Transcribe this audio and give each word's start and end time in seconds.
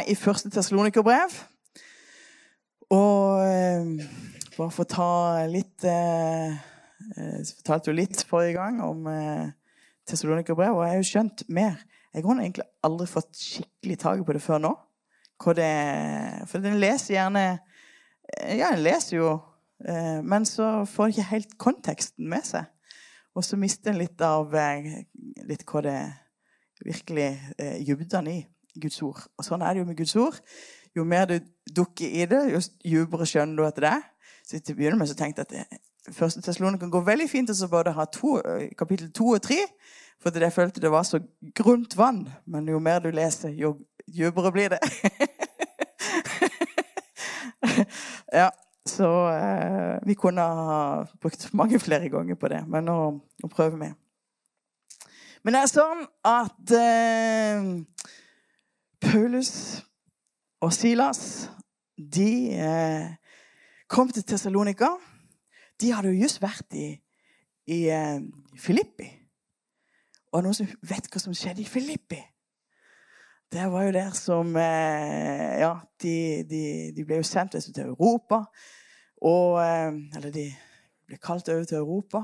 er 0.00 0.08
i 0.10 0.16
første 0.18 0.50
Tessalonikerbrev. 0.52 1.36
Og 2.90 3.40
eh, 3.44 4.08
bare 4.56 4.72
for 4.74 4.84
å 4.84 4.90
ta 4.90 5.10
litt 5.50 5.84
eh, 5.86 6.56
Jeg 7.16 7.46
fortalte 7.60 7.90
jo 7.90 7.96
litt 7.96 8.22
forrige 8.28 8.56
gang 8.58 8.80
om 8.84 9.06
eh, 9.10 9.50
Tessalonikerbrev, 10.08 10.74
og 10.74 10.84
jeg 10.84 10.94
har 10.94 11.00
jo 11.00 11.08
skjønt 11.10 11.44
mer. 11.48 11.78
Jeg 12.10 12.26
har 12.26 12.40
egentlig 12.42 12.66
aldri 12.86 13.06
fått 13.10 13.36
skikkelig 13.38 13.98
tak 14.02 14.24
på 14.26 14.36
det 14.36 14.42
før 14.44 14.64
nå. 14.64 14.72
Det, 15.56 15.70
for 16.50 16.60
den 16.60 16.76
leser 16.82 17.14
gjerne 17.14 17.44
Ja, 18.52 18.68
en 18.74 18.82
leser 18.84 19.16
jo, 19.16 19.30
eh, 19.88 20.18
men 20.22 20.44
så 20.46 20.84
får 20.86 21.06
en 21.06 21.14
ikke 21.14 21.30
helt 21.30 21.56
konteksten 21.58 22.28
med 22.30 22.44
seg. 22.46 22.68
Og 23.34 23.46
så 23.46 23.56
mister 23.58 23.92
en 23.92 24.02
litt 24.02 24.20
av 24.22 24.54
eh, 24.58 25.06
litt 25.48 25.64
hva 25.66 25.82
det 25.86 25.98
virkelig 26.84 27.30
eh, 27.58 27.78
dybden 27.86 28.28
i 28.30 28.40
Guds 28.82 29.02
ord. 29.06 29.22
Og 29.38 29.46
sånn 29.46 29.62
er 29.62 29.74
det 29.74 29.82
jo 29.82 29.88
med 29.88 29.98
Guds 29.98 30.16
ord. 30.20 30.40
Jo 30.96 31.04
mer 31.06 31.28
du 31.30 31.36
dukker 31.70 32.08
i 32.08 32.26
det, 32.26 32.40
jo 32.50 32.60
dypere 32.82 33.28
skjønner 33.28 33.60
du 33.60 33.66
at 33.66 33.78
det 33.78 33.92
er. 33.92 34.02
Så 34.42 34.58
til 34.58 34.74
å 34.74 34.80
begynne 34.80 34.98
med 34.98 35.10
så 35.10 35.16
tenkte 35.18 35.44
jeg 35.44 35.62
at 35.62 35.70
det, 35.70 36.14
første 36.16 36.42
Tessaloniker 36.42 36.86
kan 36.86 36.94
gå 36.94 37.02
veldig 37.06 37.28
fint 37.30 37.52
å 37.52 37.68
både 37.70 37.94
ha 37.94 38.06
to, 38.10 38.40
kapittel 38.78 39.12
to 39.14 39.28
og 39.36 39.42
tre. 39.44 39.60
For 40.20 40.36
jeg 40.36 40.52
følte 40.52 40.82
det 40.82 40.90
var 40.92 41.06
så 41.08 41.20
grunt 41.56 41.96
vann. 41.96 42.24
Men 42.46 42.68
jo 42.68 42.80
mer 42.82 43.00
du 43.00 43.10
leser, 43.14 43.54
jo 43.56 43.76
dypere 44.10 44.52
blir 44.52 44.74
det. 44.74 44.80
ja, 48.40 48.50
så 48.88 49.08
eh, 49.30 49.96
vi 50.06 50.14
kunne 50.18 50.42
ha 50.42 51.06
brukt 51.22 51.48
mange 51.54 51.78
flere 51.80 52.08
ganger 52.08 52.34
på 52.34 52.48
det. 52.52 52.64
Men 52.68 52.84
nå, 52.84 52.96
nå 53.42 53.52
prøver 53.52 53.78
vi. 53.80 53.92
Men 55.42 55.56
det 55.56 55.62
er 55.62 55.72
sånn 55.72 56.04
at 56.26 56.74
eh, 56.76 57.64
Paulus 59.00 59.80
og 60.60 60.72
Silas 60.72 61.50
de 61.96 62.52
eh, 62.56 63.06
kom 63.88 64.08
til 64.12 64.24
Tessalonika. 64.24 64.88
De 65.80 65.92
hadde 65.92 66.12
jo 66.12 66.22
just 66.22 66.40
vært 66.42 66.76
i, 66.76 66.92
i 67.68 67.80
eh, 67.92 68.20
Filippi. 68.60 69.08
Og 70.32 70.44
noen 70.44 70.56
som 70.56 70.68
vet 70.86 71.08
hva 71.10 71.22
som 71.22 71.34
skjedde 71.36 71.64
i 71.64 71.68
Filippi? 71.68 72.20
Det 73.50 73.64
var 73.72 73.88
jo 73.88 73.94
der 73.96 74.12
som 74.14 74.52
eh, 74.56 75.58
Ja, 75.60 75.74
de, 76.02 76.14
de, 76.48 76.64
de, 76.96 77.04
ble 77.04 77.18
jo 77.20 77.26
sendt 77.26 77.56
til 77.58 77.86
Europa. 77.86 78.44
Og 79.20 79.58
Eller 79.60 80.30
de 80.32 80.46
ble 81.08 81.18
kalt 81.20 81.48
over 81.48 81.64
til 81.64 81.80
Europa. 81.80 82.22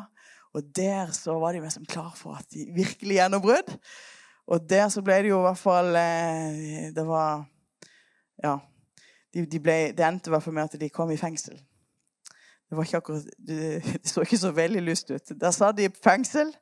Og 0.57 0.65
der 0.77 1.11
så 1.13 1.35
var 1.41 1.53
de 1.53 1.61
liksom 1.61 1.85
klar 1.85 2.15
for 2.17 2.39
at 2.39 2.47
de 2.55 2.71
virkelig 2.73 3.19
gjennombrudd. 3.19 3.75
Og 4.47 4.71
der 4.71 4.89
så 4.89 5.03
ble 5.03 5.19
det 5.25 5.31
jo 5.33 5.41
i 5.41 5.47
hvert 5.49 5.59
fall 5.59 5.97
eh, 5.99 6.91
Det 6.95 7.07
var 7.07 7.45
Ja. 8.45 8.59
De, 9.35 9.43
de 9.47 9.61
ble, 9.61 9.73
det 9.93 10.05
endte 10.07 10.31
i 10.31 10.33
hvert 10.33 10.43
fall 10.43 10.55
med 10.55 10.63
at 10.63 10.81
de 10.81 10.89
kom 10.89 11.11
i 11.11 11.17
fengsel. 11.21 11.59
Det 12.69 12.77
var 12.77 12.87
ikke 12.87 12.97
akkurat, 12.97 13.25
det, 13.49 13.83
det 14.03 14.09
så 14.09 14.21
ikke 14.25 14.39
så 14.39 14.51
veldig 14.51 14.83
lyst 14.83 15.11
ut. 15.11 15.33
Der 15.41 15.51
satt 15.51 15.77
de 15.77 15.85
i 15.85 15.93
fengsel. 16.05 16.55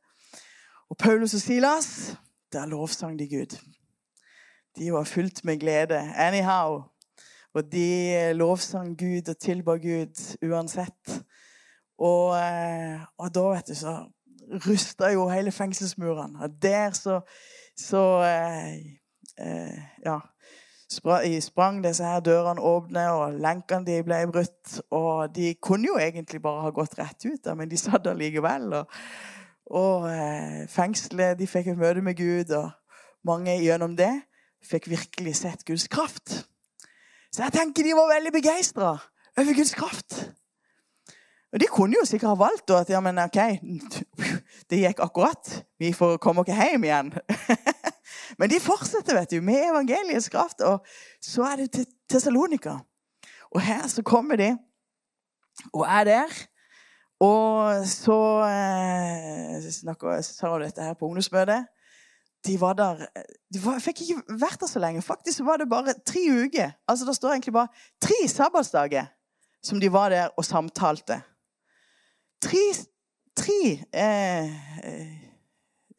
Og 0.91 0.97
Paulus 0.97 1.35
og 1.35 1.41
Silas, 1.41 2.17
der 2.53 2.67
lovsang 2.67 3.19
de 3.19 3.29
Gud. 3.29 3.57
De 4.79 4.93
var 4.93 5.05
fullt 5.05 5.45
med 5.45 5.61
glede. 5.61 6.01
Anyhow. 6.17 6.83
Og 7.55 7.73
de 7.73 8.33
lovsang 8.35 8.99
Gud 8.99 9.29
og 9.29 9.39
tilba 9.39 9.77
Gud 9.77 10.37
uansett. 10.43 11.25
Og, 11.99 12.37
eh, 12.37 13.01
og 13.19 13.35
da, 13.35 13.49
vet 13.55 13.69
du, 13.69 13.75
så 13.75 13.95
rusta 14.67 15.13
jo 15.13 15.29
hele 15.29 15.53
fengselsmurene. 15.53 16.43
Og 16.43 16.63
der 16.63 16.91
så 16.91 17.21
så 17.77 18.23
eh, 18.23 18.75
eh, 19.41 19.79
ja, 20.05 20.21
sprang 21.43 21.83
disse 21.85 22.05
her 22.07 22.21
dørene 22.25 22.63
åpne, 22.63 23.07
og 23.13 23.39
lenkene 23.43 23.87
de 23.87 24.03
ble 24.07 24.21
brutt. 24.31 24.79
Og 24.95 25.35
de 25.35 25.55
kunne 25.55 25.91
jo 25.91 25.99
egentlig 25.99 26.43
bare 26.43 26.67
ha 26.67 26.75
gått 26.75 26.99
rett 26.99 27.27
ut, 27.27 27.51
men 27.57 27.69
de 27.71 27.81
satt 27.81 28.05
der 28.05 28.19
likevel. 28.19 28.73
Og, 28.81 29.01
og 29.75 30.09
eh, 30.11 30.65
fengselet 30.71 31.39
De 31.39 31.49
fikk 31.49 31.73
et 31.73 31.81
møte 31.81 32.05
med 32.05 32.17
Gud, 32.19 32.55
og 32.55 32.71
mange 33.25 33.57
gjennom 33.63 33.97
det 33.97 34.13
fikk 34.65 34.89
virkelig 34.89 35.37
sett 35.43 35.65
Guds 35.69 35.89
kraft. 35.93 36.45
Så 37.35 37.43
jeg 37.43 37.53
tenker 37.53 37.85
de 37.85 37.97
var 37.97 38.13
veldig 38.15 38.33
begeistra 38.33 38.95
over 39.37 39.57
Guds 39.57 39.75
kraft. 39.75 40.15
Og 41.55 41.61
De 41.61 41.67
kunne 41.71 41.95
jo 41.95 42.07
sikkert 42.07 42.33
ha 42.33 42.39
valgt 42.39 42.71
at 42.75 42.89
ja, 42.91 43.01
men 43.01 43.19
ok, 43.23 43.39
det 44.71 44.81
gikk 44.81 45.03
akkurat. 45.05 45.51
Vi 45.79 45.93
får 45.95 46.17
komme 46.23 46.43
oss 46.43 46.51
hjem 46.51 46.87
igjen. 46.89 47.13
men 48.39 48.51
de 48.51 48.59
fortsetter 48.63 49.15
vet 49.15 49.31
du, 49.31 49.39
med 49.41 49.69
evangeliets 49.71 50.27
kraft. 50.35 50.65
Og 50.67 50.83
så 51.23 51.45
er 51.47 51.63
det 51.63 51.69
til 51.77 51.87
Tessalonika. 52.11 52.81
Og 53.55 53.63
her 53.63 53.87
så 53.87 54.03
kommer 54.03 54.41
de 54.41 54.51
og 55.71 55.87
er 55.87 56.09
der. 56.09 56.35
Og 57.23 57.87
så 57.87 58.19
eh, 58.51 59.71
snakker, 59.71 60.19
sa 60.27 60.51
hun 60.51 60.65
dette 60.65 60.83
her 60.83 60.97
på 60.99 61.07
ungdomsmøtet. 61.07 61.69
De 62.45 62.57
var 62.61 62.75
der 62.77 63.07
De 63.55 63.61
var, 63.63 63.79
fikk 63.81 64.03
ikke 64.03 64.41
vært 64.43 64.59
der 64.61 64.69
så 64.69 64.83
lenge. 64.83 65.03
Faktisk 65.07 65.47
var 65.47 65.63
det 65.63 65.71
bare 65.71 65.95
tre 66.03 66.25
uker. 66.35 66.75
Altså 66.89 67.07
Det 67.07 67.15
står 67.17 67.37
egentlig 67.37 67.55
bare 67.55 67.71
tre 68.03 68.19
sabbatsdager 68.29 69.07
som 69.63 69.81
de 69.81 69.93
var 69.93 70.11
der 70.11 70.35
og 70.37 70.45
samtalte. 70.45 71.23
Tre, 72.45 72.65
tre 73.37 73.61
eh, 73.93 74.45
eh, 74.85 75.13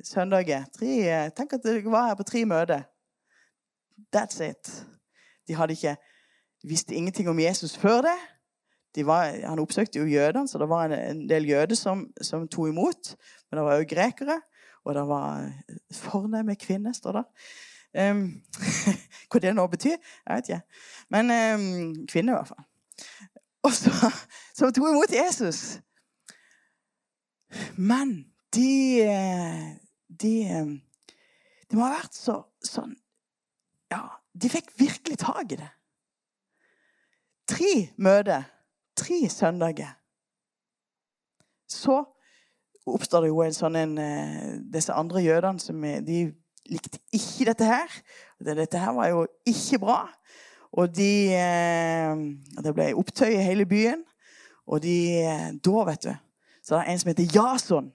søndager. 0.03 0.65
Tre, 0.77 0.91
eh, 1.09 1.29
tenk 1.33 1.53
at 1.57 1.65
jeg 1.65 1.85
var 1.89 2.11
her 2.11 2.17
på 2.19 2.25
tre 2.27 2.43
møter. 2.45 2.83
That's 4.13 4.43
it. 4.43 4.69
De 5.47 5.55
hadde 5.57 5.73
ikke 5.73 5.95
visste 6.63 6.95
ingenting 6.95 7.29
om 7.29 7.39
Jesus 7.39 7.77
før 7.77 8.01
det. 8.05 8.17
De 8.95 9.05
var, 9.05 9.33
han 9.47 9.59
oppsøkte 9.59 9.99
jo 9.99 10.05
jødene, 10.05 10.47
så 10.47 10.61
det 10.61 10.69
var 10.69 10.85
en, 10.85 10.93
en 10.93 11.23
del 11.29 11.49
jøder 11.49 11.75
som, 11.75 12.05
som 12.21 12.47
tok 12.47 12.69
imot. 12.69 13.15
Men 13.49 13.57
det 13.57 13.65
var 13.65 13.79
òg 13.79 13.89
grekere, 13.89 14.37
og 14.85 14.95
det 14.95 15.07
var 15.09 15.47
eh, 15.47 15.79
fornemme 15.97 16.55
kvinner, 16.61 16.93
står 16.93 17.19
det. 17.19 17.25
Um, 17.95 18.21
hva 19.31 19.39
det 19.41 19.55
nå 19.55 19.65
betyr, 19.71 19.97
jeg 19.97 20.37
vet 20.37 20.49
ikke. 20.49 20.61
Men 21.09 21.33
um, 21.33 22.05
kvinner, 22.05 22.33
i 22.33 22.37
hvert 22.37 22.53
fall. 22.53 22.65
Og 23.65 23.73
så, 23.73 24.13
som 24.53 24.73
tok 24.73 24.93
imot 24.93 25.15
Jesus. 25.15 25.79
Men 27.75 28.25
de, 28.55 29.05
de 30.07 30.33
De 31.69 31.77
må 31.77 31.87
ha 31.87 31.95
vært 31.97 32.15
så, 32.15 32.39
sånn 32.63 32.95
Ja, 33.91 34.03
de 34.33 34.51
fikk 34.51 34.71
virkelig 34.79 35.19
tak 35.21 35.53
i 35.55 35.59
det. 35.59 35.69
Tre 37.45 37.73
møter, 38.01 38.47
tre 38.97 39.19
søndager. 39.29 39.93
Så 41.69 42.01
oppstår 42.89 43.25
det 43.25 43.29
jo 43.29 43.43
en 43.45 43.55
sånn 43.55 43.77
en 43.79 43.93
eh, 44.01 44.49
Disse 44.73 44.93
andre 44.93 45.21
jødene 45.23 45.61
som 45.61 45.85
de 46.07 46.25
likte 46.65 46.99
ikke 47.13 47.47
dette 47.51 47.69
her. 47.69 47.95
Dette 48.41 48.81
her 48.81 48.97
var 48.97 49.11
jo 49.13 49.25
ikke 49.47 49.79
bra. 49.85 49.99
Og 50.75 50.91
de 50.91 51.31
Det 52.65 52.73
ble 52.75 52.91
opptøy 52.97 53.29
i 53.29 53.45
hele 53.45 53.69
byen. 53.69 54.03
Og 54.65 54.81
de 54.83 54.97
Da, 55.61 55.83
vet 55.85 56.09
du 56.09 56.13
så 56.65 56.75
det 56.75 56.81
er 56.81 56.91
en 56.91 56.99
som 56.99 57.09
heter 57.11 57.27
Jason. 57.35 57.91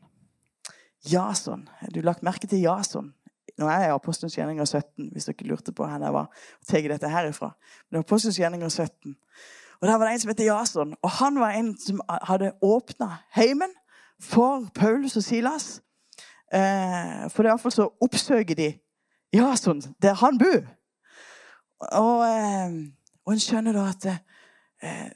Jason. 1.13 1.69
Har 1.79 1.89
du 1.91 2.01
lagt 2.01 2.23
merke 2.23 2.47
til 2.47 2.61
Jason? 2.63 3.15
Nå 3.59 3.67
er 3.67 3.81
jeg 3.83 3.91
i 3.91 3.95
Apostelens 3.95 4.37
gjerninger 4.37 4.65
17, 4.65 5.09
hvis 5.13 5.27
dere 5.27 5.49
lurte 5.49 5.73
på 5.73 5.85
hvor 5.85 6.05
jeg 6.05 6.13
var. 6.15 6.29
tar 6.69 6.89
dette 6.89 7.11
herifra. 7.11 7.51
Men 7.91 8.05
Apostelens 8.05 8.39
gjerninger 8.39 8.69
17. 8.69 9.17
Og 9.81 9.89
Der 9.89 9.99
var 9.99 10.05
det 10.05 10.13
en 10.13 10.21
som 10.21 10.29
heter 10.29 10.45
Jason. 10.45 10.95
Og 11.03 11.11
Han 11.11 11.41
var 11.41 11.51
en 11.51 11.79
som 11.79 12.01
hadde 12.23 12.53
åpna 12.63 13.17
heimen 13.35 13.71
for 14.21 14.69
Paulus 14.75 15.17
og 15.17 15.23
Silas. 15.23 15.83
Eh, 16.55 17.31
for 17.31 17.43
iallfall 17.47 17.73
så 17.73 17.89
oppsøker 18.01 18.55
de 18.55 18.73
Jason 19.33 19.83
der 20.03 20.15
han 20.15 20.39
bor. 20.39 20.63
Og, 21.81 22.25
eh, 22.29 22.71
og 23.27 23.33
en 23.33 23.41
skjønner 23.41 23.73
da 23.73 23.89
at 23.89 24.07
eh, 24.83 25.11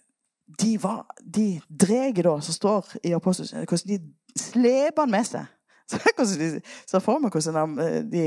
de, 0.61 0.83
var, 0.83 1.07
de 1.35 1.61
dreget 1.81 2.25
da, 2.25 2.39
som 2.41 2.55
står 2.55 2.97
i 3.05 3.13
apostelen, 3.17 3.67
hvordan 3.69 3.89
de 3.89 4.41
sleper 4.41 5.03
han 5.03 5.11
med 5.11 5.25
seg. 5.29 5.51
Så 5.91 6.01
hvordan 6.01 6.41
de 6.41 6.61
ser 6.89 7.03
for 7.05 7.21
meg 7.21 7.35
hvordan 7.35 7.77
de, 7.77 7.89
de 8.13 8.25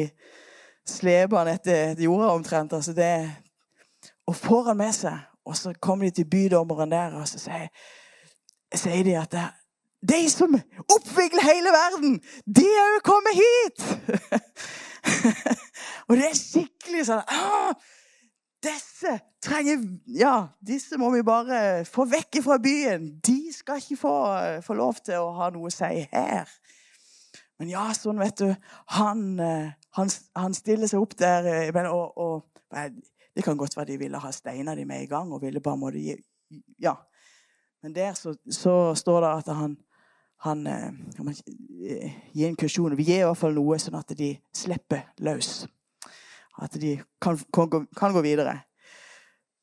sleper 0.88 1.38
han 1.38 1.54
etter 1.56 2.02
jorda 2.02 2.34
omtrent. 2.36 2.74
altså 2.74 2.94
det, 2.94 3.32
Og 4.28 4.36
får 4.36 4.64
han 4.72 4.78
med 4.78 4.94
seg. 4.94 5.18
Og 5.48 5.56
så 5.58 5.74
kommer 5.82 6.06
de 6.06 6.12
til 6.12 6.30
bydommeren 6.30 6.92
der, 6.92 7.16
og 7.16 7.28
så 7.28 7.40
sier, 7.40 7.70
sier 8.76 9.04
de 9.04 9.14
at 9.16 9.32
det, 9.32 9.46
de 10.10 10.30
som 10.30 10.54
oppvigler 10.96 11.46
hele 11.48 11.72
verden, 11.72 12.18
de 12.46 12.66
er 12.68 12.90
jo 12.96 13.00
kommet 13.08 13.38
hit! 13.40 13.86
og 16.08 16.18
det 16.18 16.28
er 16.28 16.36
skikkelig 16.36 17.06
sånn 17.08 17.24
disse 18.64 19.20
trenger 19.44 19.84
Ja, 20.08 20.48
disse 20.66 20.98
må 20.98 21.12
vi 21.14 21.24
bare 21.26 21.86
få 21.86 22.08
vekk 22.10 22.40
fra 22.46 22.58
byen. 22.62 23.10
De 23.26 23.54
skal 23.54 23.82
ikke 23.82 24.00
få, 24.02 24.16
få 24.66 24.78
lov 24.78 25.02
til 25.06 25.22
å 25.22 25.34
ha 25.38 25.50
noe 25.54 25.70
å 25.70 25.74
si 25.74 26.06
her. 26.12 26.50
Men 27.58 27.72
ja, 27.74 27.88
sånn, 27.98 28.20
vet 28.22 28.38
du 28.38 28.52
Han, 28.94 29.40
han, 29.98 30.12
han 30.38 30.54
stiller 30.54 30.90
seg 30.90 31.02
opp 31.02 31.16
der 31.18 31.72
og, 31.90 32.18
og 32.18 32.76
Det 33.34 33.46
kan 33.46 33.58
godt 33.58 33.78
være 33.78 33.94
de 33.94 34.02
ville 34.04 34.22
ha 34.22 34.32
steina 34.34 34.76
de 34.78 34.86
med 34.86 35.06
i 35.06 35.10
gang 35.10 35.32
og 35.34 35.42
ville 35.42 35.64
bare 35.64 35.82
måtte 35.82 36.02
gi 36.02 36.18
Ja. 36.82 36.96
Men 37.84 37.96
der 37.96 38.14
så, 38.14 38.34
så 38.50 38.96
står 38.96 39.22
det 39.22 39.32
at 39.32 39.50
han, 39.56 39.78
han 40.42 40.68
eh, 40.68 42.14
gir 42.34 42.48
en 42.48 42.58
kursjon. 42.58 42.98
Vi 42.98 43.06
gir 43.06 43.22
i 43.22 43.28
hvert 43.28 43.38
fall 43.38 43.54
noe 43.56 43.78
sånn 43.80 44.00
at 44.00 44.16
de 44.18 44.32
slipper 44.56 45.06
løs. 45.24 45.68
At 46.62 46.74
de 46.82 46.98
kan, 47.22 47.38
kan, 47.54 48.14
gå, 48.14 48.22
videre. 48.22 48.60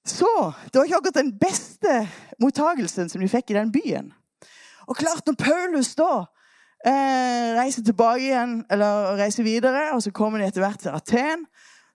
Så 0.06 0.28
det 0.68 0.78
var 0.78 0.84
ikke 0.84 1.00
akkurat 1.00 1.20
den 1.22 1.32
beste 1.40 2.04
mottagelsen 2.42 3.08
som 3.10 3.20
de 3.20 3.28
fikk 3.28 3.50
i 3.50 3.58
den 3.58 3.72
byen. 3.72 4.12
Og 4.86 4.96
klart, 4.96 5.24
når 5.26 5.38
Paulus 5.40 5.94
da 5.98 6.26
eh, 6.86 7.54
reiser 7.56 7.82
tilbake 7.82 8.28
igjen, 8.28 8.58
eller 8.70 9.16
reiser 9.18 9.46
videre, 9.46 9.90
og 9.96 10.02
så 10.04 10.12
kommer 10.12 10.38
de 10.38 10.50
etter 10.50 10.62
hvert 10.62 10.84
til 10.84 10.92
Aten, 10.94 11.46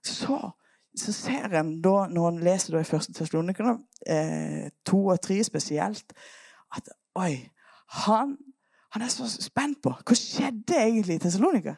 så 0.04 0.50
så 0.98 1.12
ser 1.14 1.54
en 1.54 1.76
da, 1.82 2.04
når 2.10 2.28
en 2.28 2.44
leser 2.44 2.74
da 2.74 2.82
i 2.82 2.88
første 2.88 3.14
Tessalonikerne, 3.14 3.76
eh, 4.06 4.70
to 4.86 5.04
og 5.12 5.20
tre 5.22 5.38
spesielt, 5.46 6.14
at 6.76 6.90
oi, 7.18 7.34
han, 8.04 8.36
han, 8.94 9.02
er 9.02 9.12
så 9.12 9.28
spent 9.30 9.80
på 9.82 9.92
hva 9.94 10.18
skjedde 10.18 10.78
egentlig 10.78 11.18
i 11.18 11.22
Tessalonika. 11.24 11.76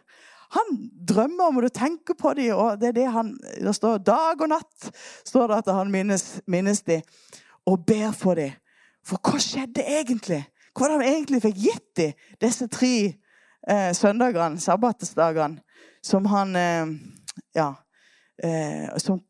Han 0.52 0.72
drømmer 1.08 1.48
om 1.48 1.60
og 1.62 1.72
tenker 1.72 2.16
på 2.18 2.34
dem, 2.36 2.54
og 2.56 2.80
det 2.80 2.90
er 2.90 2.96
det 2.96 3.06
han 3.14 3.32
Det 3.40 3.74
står 3.74 4.02
dag 4.04 4.40
og 4.40 4.50
natt 4.52 4.90
står 5.24 5.48
det 5.48 5.60
at 5.62 5.74
han 5.74 5.92
minnes, 5.92 6.26
minnes 6.46 6.82
dem 6.82 7.02
og 7.66 7.84
ber 7.86 8.10
for 8.12 8.34
dem. 8.34 8.52
For 9.06 9.18
hva 9.22 9.38
skjedde 9.42 9.84
egentlig? 9.86 10.42
Hva 10.74 10.86
var 10.86 10.92
det 10.92 10.98
han 10.98 11.14
egentlig 11.14 11.42
fikk 11.44 11.60
gitt 11.62 11.88
dem 11.98 12.12
disse 12.42 12.66
tre 12.72 12.94
eh, 13.68 13.90
søndagene, 13.94 14.60
sabbatsdagene, 14.60 15.62
som 16.02 16.26
han 16.32 16.56
eh, 16.56 16.92
Ja 17.56 17.72
eh, 18.42 18.88
som, 18.98 19.20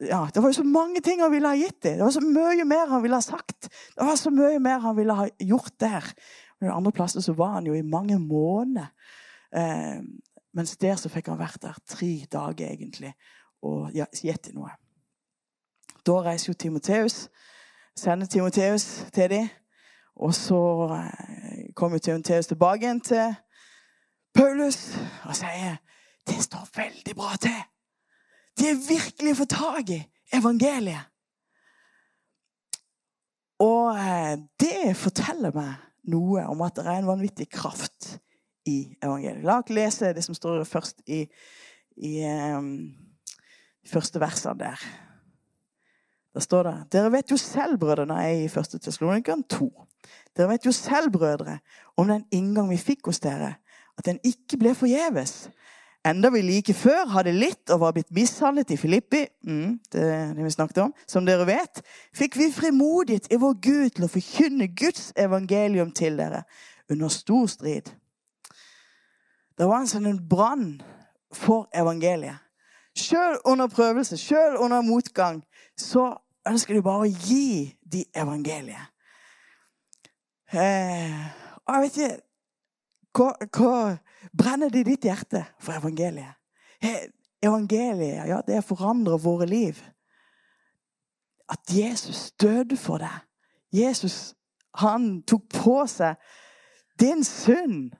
ja, 0.00 0.28
Det 0.34 0.42
var 0.42 0.50
jo 0.50 0.60
så 0.60 0.66
mange 0.66 1.00
ting 1.00 1.22
han 1.22 1.32
ville 1.32 1.48
ha 1.48 1.56
gitt 1.56 1.82
dem. 1.82 1.98
Det 1.98 2.04
var 2.04 2.14
så 2.14 2.24
mye 2.24 2.64
mer 2.66 2.90
han 2.90 3.02
ville 3.02 3.18
ha 3.18 3.24
sagt. 3.24 3.68
Det 3.96 4.06
var 4.06 4.16
så 4.18 4.32
mye 4.34 4.58
mer 4.58 4.82
han 4.82 4.96
ville 4.96 5.14
ha 5.14 5.28
gjort 5.38 5.78
der. 5.80 6.08
Men 6.60 6.74
andre 6.74 6.92
plasser 6.92 7.22
så 7.22 7.34
var 7.38 7.58
han 7.58 7.66
jo 7.66 7.74
i 7.74 7.82
mange 7.86 8.18
måneder. 8.18 8.90
Eh, 9.54 10.02
mens 10.52 10.76
der 10.76 10.96
så 11.00 11.08
fikk 11.08 11.30
han 11.32 11.40
vært 11.40 11.62
der 11.62 11.78
tre 11.88 12.12
dager, 12.32 12.68
egentlig, 12.68 13.12
og 13.62 13.90
ja, 13.94 14.06
gitt 14.12 14.48
dem 14.48 14.60
noe. 14.60 14.72
Da 16.06 16.18
reiser 16.24 16.50
jo 16.50 16.58
Timoteus, 16.58 17.28
sender 17.96 18.26
Timoteus 18.26 19.04
til 19.14 19.30
dem. 19.30 19.50
Og 20.16 20.34
så 20.34 20.58
eh, 20.92 21.72
kommer 21.74 21.98
Timoteus 21.98 22.46
tilbake 22.46 22.84
igjen 22.84 23.00
til 23.00 23.34
Paulus 24.34 24.92
og 25.24 25.36
sier 25.36 25.78
det 26.28 26.42
står 26.44 26.68
veldig 26.76 27.14
bra 27.16 27.36
til. 27.40 27.62
De 28.58 28.68
har 28.68 28.82
virkelig 28.88 29.36
fått 29.36 29.54
tak 29.54 29.90
i 29.90 30.02
evangeliet. 30.36 31.08
Og 33.62 33.96
eh, 33.96 34.36
det 34.60 34.96
forteller 34.98 35.54
meg 35.54 35.72
noe 36.12 36.44
om 36.50 36.62
at 36.66 36.76
det 36.76 36.86
er 36.86 36.98
en 36.98 37.10
vanvittig 37.12 37.48
kraft 37.52 38.16
i 38.68 38.96
evangeliet. 39.02 39.44
La 39.46 39.60
oss 39.60 39.72
lese 39.72 40.12
det 40.14 40.24
som 40.24 40.36
står 40.36 40.64
først 40.68 41.02
i, 41.06 41.24
i 41.96 42.12
um, 42.26 42.92
første 43.88 44.20
versene 44.22 44.58
der. 44.60 44.84
Da 46.32 46.40
står 46.40 46.68
det 46.68 46.76
Dere 46.96 47.12
vet 47.12 47.30
jo 47.30 47.36
selv, 47.36 47.78
brødre, 47.78 48.06
når 48.06 48.22
jeg 48.22 48.36
er 48.36 48.44
i 48.44 48.52
første 48.52 48.78
Tessalonikeren 48.78 49.42
2. 49.50 49.68
Dere 50.36 50.48
vet 50.54 50.66
jo 50.66 50.72
selv, 50.72 51.10
brødre, 51.12 51.58
om 51.96 52.08
den 52.08 52.24
inngang 52.32 52.70
vi 52.70 52.80
fikk 52.80 53.10
hos 53.10 53.20
dere, 53.20 53.54
at 53.98 54.06
den 54.06 54.20
ikke 54.24 54.56
ble 54.56 54.74
forgjeves. 54.74 55.50
Enda 56.08 56.32
vi 56.34 56.40
like 56.42 56.74
før 56.74 57.06
hadde 57.12 57.34
litt 57.36 57.70
og 57.70 57.84
var 57.84 57.92
blitt 57.94 58.10
mishandlet 58.10 58.72
i 58.74 58.78
Filippi, 58.80 59.20
mm, 59.46 59.76
det, 59.92 60.06
det 60.34 60.44
vi 60.44 60.50
snakket 60.50 60.80
om, 60.82 60.94
som 61.06 61.26
dere 61.26 61.46
vet, 61.46 61.82
fikk 62.16 62.40
vi 62.40 62.48
frimodighet 62.50 63.28
i 63.30 63.38
vår 63.38 63.54
Gud 63.62 63.90
til 63.94 64.08
å 64.08 64.10
forkynne 64.10 64.72
Guds 64.74 65.12
evangelium 65.14 65.92
til 65.94 66.18
dere 66.18 66.42
under 66.90 67.12
stor 67.12 67.46
strid. 67.52 67.92
Det 69.58 69.68
var 69.68 69.82
en 69.82 69.90
sånn 69.90 70.20
brann 70.28 70.80
for 71.32 71.68
evangeliet. 71.76 72.40
Sjøl 72.98 73.38
under 73.48 73.70
prøvelse, 73.72 74.18
sjøl 74.20 74.58
under 74.60 74.82
motgang, 74.84 75.40
så 75.78 76.10
ønsker 76.48 76.76
de 76.76 76.84
bare 76.84 77.06
å 77.06 77.12
gi 77.28 77.72
de 77.92 78.04
evangeliet. 78.16 78.90
Eh, 80.52 81.22
og 81.64 81.74
jeg 81.74 81.82
vet 81.84 81.96
ikke 81.96 82.18
hva, 83.16 83.28
hva 83.48 83.76
Brenner 84.32 84.70
det 84.72 84.82
i 84.84 84.88
ditt 84.92 85.06
hjerte 85.08 85.42
for 85.60 85.76
evangeliet? 85.76 86.36
Evangeliet, 87.42 88.28
ja, 88.28 88.40
det 88.46 88.62
forandrer 88.64 89.20
våre 89.20 89.48
liv. 89.48 89.80
At 91.50 91.72
Jesus 91.72 92.30
døde 92.40 92.76
for 92.76 93.02
deg. 93.02 93.24
Jesus, 93.72 94.34
han 94.78 95.22
tok 95.28 95.48
på 95.52 95.76
seg 95.90 96.20
din 97.00 97.24
synd. 97.24 97.92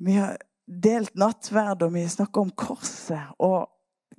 Vi 0.00 0.12
har 0.16 0.38
delt 0.66 1.14
nattverd, 1.14 1.82
og 1.82 1.94
vi 1.94 2.06
snakker 2.08 2.40
om 2.40 2.50
korset. 2.50 3.34
Og 3.38 3.68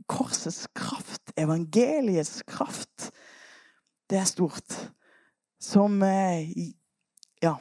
korsets 0.07 0.67
kraft, 0.75 1.33
evangeliets 1.37 2.43
kraft, 2.47 3.11
det 4.09 4.19
er 4.19 4.29
stort. 4.29 4.77
Som 5.59 6.03
eh, 6.03 6.49
Ja. 7.41 7.55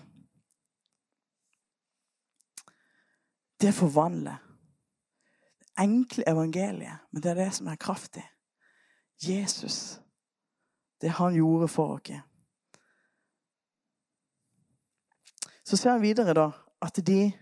det 3.61 3.75
forvandler. 3.75 4.37
Enkle 5.79 6.25
evangeliet, 6.29 6.99
men 7.13 7.23
det 7.23 7.31
er 7.31 7.35
det 7.35 7.55
som 7.55 7.67
er 7.67 7.77
kraftig. 7.77 8.25
Jesus. 9.23 10.01
Det 11.01 11.11
han 11.11 11.35
gjorde 11.35 11.69
for 11.69 11.95
oss. 11.95 12.11
Så 15.65 15.77
ser 15.77 15.99
vi 15.99 16.09
videre 16.09 16.35
da 16.35 16.51
at 16.83 17.07
de 17.07 17.33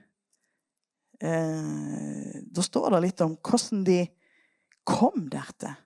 eh, 1.23 2.39
Da 2.55 2.65
står 2.65 2.95
det 2.95 3.05
litt 3.05 3.23
om 3.25 3.37
hvordan 3.37 3.85
de 3.87 4.01
kom 4.89 5.29
dertil. 5.31 5.77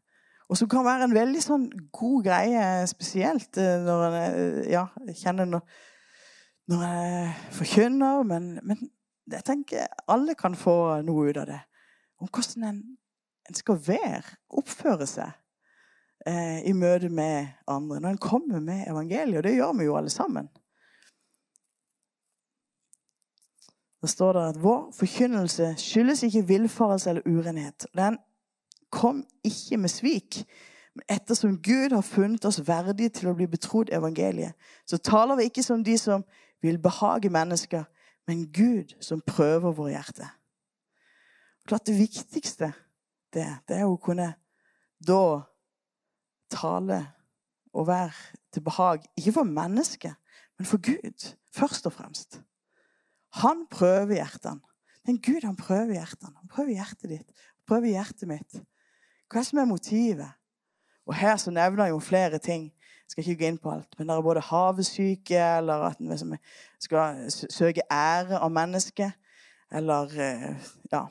Og 0.52 0.58
som 0.58 0.68
kan 0.68 0.84
være 0.84 1.08
en 1.08 1.14
veldig 1.16 1.40
sånn 1.40 1.68
god 1.94 2.26
greie, 2.26 2.64
spesielt 2.90 3.56
eh, 3.60 3.78
når 3.80 4.02
en 4.08 4.16
eh, 4.18 4.72
ja, 4.74 4.86
kjenner 5.16 5.48
når, 5.48 5.62
når 6.68 6.82
en 6.88 7.30
forkynner, 7.56 8.26
men, 8.28 8.50
men 8.60 8.82
jeg 9.32 9.46
tenker 9.46 9.88
alle 10.12 10.36
kan 10.38 10.56
få 10.58 10.74
noe 11.06 11.30
ut 11.30 11.40
av 11.40 11.48
det. 11.48 11.60
Om 12.20 12.28
hvordan 12.28 12.66
en, 12.68 12.82
en 13.48 13.58
skal 13.58 13.80
være, 13.86 14.36
oppføre 14.60 15.08
seg 15.08 15.32
eh, 16.26 16.60
i 16.68 16.74
møte 16.76 17.08
med 17.08 17.48
andre. 17.66 18.00
Når 18.02 18.10
en 18.10 18.22
kommer 18.22 18.60
med 18.60 18.84
evangeliet. 18.90 19.40
Og 19.40 19.46
det 19.46 19.56
gjør 19.56 19.72
vi 19.78 19.88
jo 19.88 19.96
alle 19.98 20.12
sammen. 20.12 20.50
Da 24.02 24.10
står 24.10 24.32
det 24.32 24.42
at 24.48 24.62
vår 24.62 24.90
forkynnelse 24.96 25.74
skyldes 25.78 26.22
ikke 26.26 26.46
villfarelse 26.46 27.10
eller 27.10 27.22
urenhet. 27.26 27.86
Den 27.94 28.18
kom 28.90 29.24
ikke 29.44 29.76
med 29.76 29.88
svik. 29.88 30.42
Men 30.94 31.04
ettersom 31.08 31.62
Gud 31.62 31.94
har 31.94 32.00
funnet 32.00 32.44
oss 32.44 32.60
verdige 32.68 33.08
til 33.08 33.30
å 33.30 33.36
bli 33.36 33.46
betrodd 33.48 33.92
evangeliet, 33.94 34.52
så 34.86 34.98
taler 34.98 35.38
vi 35.38 35.48
ikke 35.48 35.64
som 35.64 35.84
de 35.84 35.96
som 35.98 36.24
vil 36.62 36.78
behage 36.82 37.30
mennesker, 37.32 37.84
men 38.28 38.44
Gud 38.52 38.92
som 39.00 39.22
prøver 39.26 39.72
våre 39.72 39.94
hjerter. 39.94 40.28
Klart 41.66 41.86
Det 41.86 41.98
viktigste 41.98 42.72
det, 43.32 43.48
det 43.68 43.76
er 43.78 43.88
å 43.88 43.96
kunne 43.96 44.34
da 45.00 45.42
tale 46.52 47.00
og 47.72 47.86
være 47.86 48.12
til 48.52 48.62
behag, 48.62 49.06
ikke 49.16 49.32
for 49.32 49.48
mennesket, 49.48 50.14
men 50.58 50.68
for 50.68 50.82
Gud, 50.82 51.32
først 51.54 51.86
og 51.86 51.92
fremst. 51.92 52.42
Han 53.40 53.66
prøver 53.70 54.14
hjertene. 54.14 54.60
Men 55.06 55.18
Gud 55.18 55.44
han 55.44 55.56
prøver 55.56 55.96
hjertene. 55.96 56.36
Han 56.36 56.48
prøver 56.48 56.76
hjertet 56.76 57.10
ditt. 57.10 57.26
Han 57.26 57.66
prøver 57.66 57.88
hjertet 57.94 58.28
mitt. 58.28 58.60
Hva 59.30 59.40
er 59.40 59.42
det 59.42 59.48
som 59.48 59.58
er 59.62 59.70
motivet? 59.70 60.32
Og 61.06 61.14
Her 61.14 61.36
så 61.36 61.50
nevner 61.50 61.84
jeg 61.84 61.90
jo 61.96 61.98
flere 61.98 62.38
ting 62.38 62.70
Jeg 62.72 63.10
skal 63.10 63.24
ikke 63.24 63.44
gå 63.44 63.48
inn 63.48 63.58
på 63.58 63.70
alt, 63.70 63.98
men 63.98 64.08
det 64.08 64.14
er 64.14 64.22
både 64.24 64.40
havesyke, 64.40 65.40
eller 65.58 65.82
at 65.84 65.98
en 66.00 66.08
liksom 66.08 66.30
skal 66.80 67.26
søke 67.28 67.82
ære 67.92 68.38
av 68.38 68.48
mennesket, 68.50 69.12
eller 69.72 70.14
eh, 70.16 70.68
ja 70.92 71.02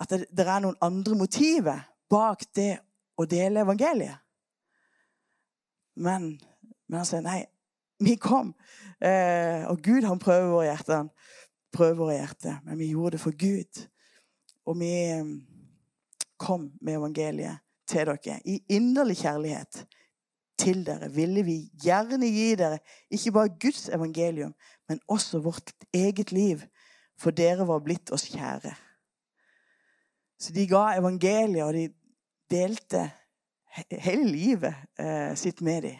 At 0.00 0.10
det, 0.10 0.26
det, 0.28 0.44
er 0.44 0.60
noen 0.60 0.76
andre 0.80 1.16
motiver 1.16 1.86
bak 2.10 2.44
det 2.52 2.82
å 3.16 3.24
dele 3.24 3.62
evangeliet. 3.64 4.18
Men, 5.96 6.34
men 6.88 7.00
han 7.00 7.08
sier 7.08 7.24
nei, 7.24 7.38
vi 8.08 8.16
kom. 8.20 8.54
Eh, 9.02 9.64
og 9.70 9.82
Gud 9.82 10.06
han 10.06 10.20
prøver 10.22 10.50
våre 10.50 10.68
hjerter. 10.70 11.08
Prøver 11.72 11.98
våre 11.98 12.18
hjerter, 12.20 12.60
men 12.66 12.78
vi 12.78 12.92
gjorde 12.92 13.16
det 13.16 13.22
for 13.24 13.36
Gud. 13.38 13.82
Og 14.66 14.78
vi 14.80 14.92
eh, 15.10 15.32
kom 16.38 16.70
med 16.80 16.98
evangeliet 16.98 17.62
til 17.88 18.08
dere 18.08 18.38
i 18.48 18.60
inderlig 18.72 19.18
kjærlighet 19.20 19.82
til 20.62 20.84
dere, 20.86 21.10
ville 21.10 21.42
vi 21.44 21.56
gjerne 21.82 22.28
gi 22.30 22.52
dere 22.58 22.78
ikke 23.10 23.32
bare 23.34 23.54
Guds 23.60 23.88
evangelium, 23.88 24.52
men 24.88 25.00
også 25.10 25.40
vårt 25.42 25.72
eget 25.94 26.32
liv, 26.32 26.62
for 27.18 27.34
dere 27.34 27.66
var 27.66 27.82
blitt 27.82 28.12
oss 28.14 28.28
kjære. 28.30 28.74
Så 30.38 30.54
de 30.54 30.66
ga 30.70 30.98
evangeliet, 30.98 31.64
og 31.64 31.74
de 31.74 31.88
delte 32.50 33.08
hele 33.90 34.26
livet 34.28 34.74
eh, 34.98 35.34
sitt 35.38 35.62
med 35.62 35.82
dem. 35.88 35.98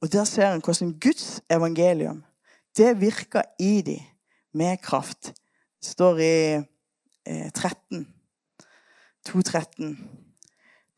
Og 0.00 0.12
Der 0.12 0.24
ser 0.24 0.52
en 0.52 0.62
hvordan 0.64 1.00
Guds 1.00 1.40
evangelium 1.50 2.24
det 2.76 3.00
virker 3.00 3.42
i 3.58 3.82
dem 3.82 4.00
med 4.52 4.76
kraft. 4.76 5.32
Det 5.80 5.88
står 5.88 6.18
i 6.18 6.54
eh, 7.26 7.50
13, 7.52 8.14
2.13. 9.28 9.96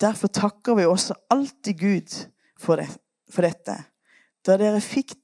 Derfor 0.00 0.28
takker 0.28 0.74
vi 0.74 0.84
også 0.84 1.14
alltid 1.30 1.74
Gud 1.78 2.26
for, 2.58 2.76
det, 2.76 2.88
for 3.30 3.42
dette. 3.42 3.76
Da 4.46 4.56
dere 4.60 4.80
fikk 4.80 5.14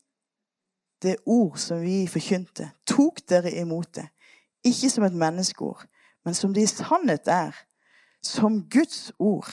det 1.03 1.17
ord 1.27 1.59
som 1.61 1.83
vi 1.85 2.07
forkynte, 2.09 2.71
tok 2.89 3.21
dere 3.29 3.53
imot 3.61 3.95
det. 3.97 4.09
Ikke 4.65 4.91
som 4.91 5.05
et 5.05 5.17
menneskeord, 5.17 5.85
men 6.25 6.35
som 6.35 6.55
det 6.55 6.65
i 6.65 6.73
sannhet 6.73 7.29
er. 7.29 7.53
Som 8.25 8.65
Guds 8.71 9.13
ord, 9.19 9.53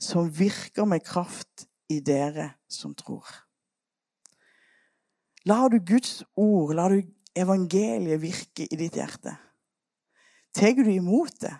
som 0.00 0.28
virker 0.38 0.84
med 0.84 1.00
kraft 1.06 1.66
i 1.88 2.00
dere 2.04 2.50
som 2.68 2.94
tror. 2.94 3.26
Lar 5.48 5.70
du 5.72 5.78
Guds 5.80 6.20
ord, 6.36 6.74
lar 6.76 6.92
du 6.92 7.00
evangeliet 7.36 8.20
virke 8.20 8.66
i 8.66 8.76
ditt 8.76 8.98
hjerte? 8.98 9.32
Tar 10.52 10.74
du 10.76 10.90
imot 10.90 11.40
det? 11.40 11.54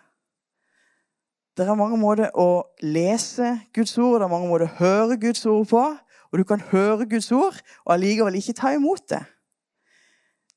Det 1.56 1.66
er 1.68 1.76
mange 1.76 1.98
måter 2.00 2.30
å 2.38 2.62
lese 2.80 3.52
Guds 3.74 3.96
ord 4.00 4.20
det 4.20 4.26
er 4.26 4.32
mange 4.32 4.48
måter 4.48 4.68
å 4.68 4.76
høre 4.78 5.18
Guds 5.20 5.42
ord 5.50 5.66
på. 5.68 5.82
Og 6.30 6.38
du 6.38 6.44
kan 6.46 6.62
høre 6.70 7.08
Guds 7.10 7.30
ord 7.34 7.58
og 7.84 7.92
allikevel 7.96 8.38
ikke 8.38 8.54
ta 8.60 8.70
imot 8.76 9.02
det. 9.10 9.20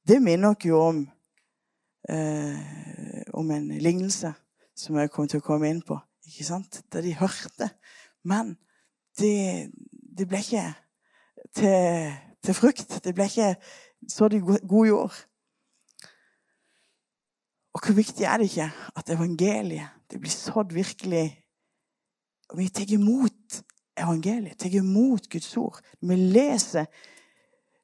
Det 0.06 0.20
minner 0.22 0.53
oss 0.53 0.68
jo 0.68 0.80
om, 0.80 1.00
eh, 2.10 3.24
om 3.34 3.51
en 3.51 3.68
lignelse 3.82 4.34
som 4.75 5.00
jeg 5.00 5.12
kom 5.12 5.27
til 5.27 5.42
å 5.42 5.46
komme 5.46 5.70
inn 5.70 5.82
på. 5.82 5.98
ikke 6.27 6.46
sant? 6.46 6.84
Der 6.92 7.01
de 7.01 7.15
hørte. 7.15 7.72
Men 8.24 8.58
det, 9.18 9.72
det 9.92 10.27
ble 10.27 10.39
ikke 10.39 10.68
til, 11.56 12.13
til, 12.44 12.54
frukt. 12.54 13.00
Det 13.04 13.14
ble 13.16 13.28
ikke 13.30 13.56
så 14.10 14.28
de 14.32 14.42
god 14.44 14.88
jord. 14.88 15.20
Og 17.74 17.82
hvor 17.86 17.96
viktig 17.98 18.26
er 18.26 18.38
det 18.38 18.52
ikke 18.52 18.70
at 18.96 19.10
evangeliet 19.10 19.90
det 20.12 20.20
blir 20.22 20.32
sådd 20.32 20.74
virkelig 20.74 21.40
Og 22.50 22.58
vi 22.58 22.68
tar 22.70 22.92
imot 22.94 23.64
evangeliet, 23.98 24.60
tar 24.60 24.70
imot 24.70 25.30
Guds 25.30 25.58
ord. 25.58 25.80
Vi 26.02 26.16
leser 26.16 26.86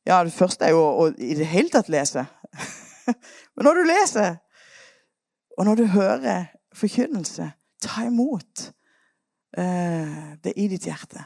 Ja, 0.05 0.23
det 0.23 0.33
første 0.33 0.65
er 0.65 0.75
jo 0.75 0.83
å 0.83 1.07
i 1.17 1.33
det 1.37 1.47
hele 1.47 1.69
tatt 1.69 1.89
lese. 1.89 2.25
Men 3.55 3.65
når 3.65 3.79
du 3.79 3.83
leser, 3.87 4.37
og 5.57 5.65
når 5.65 5.75
du 5.75 5.85
hører 5.85 6.45
forkynnelse, 6.73 7.49
ta 7.81 8.05
imot 8.07 8.63
uh, 9.57 10.37
det 10.43 10.53
i 10.55 10.67
ditt 10.71 10.87
hjerte. 10.87 11.25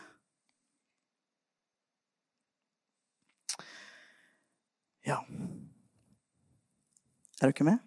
Ja. 5.05 5.17
Er 7.41 7.51
dere 7.51 7.63
med? 7.67 7.77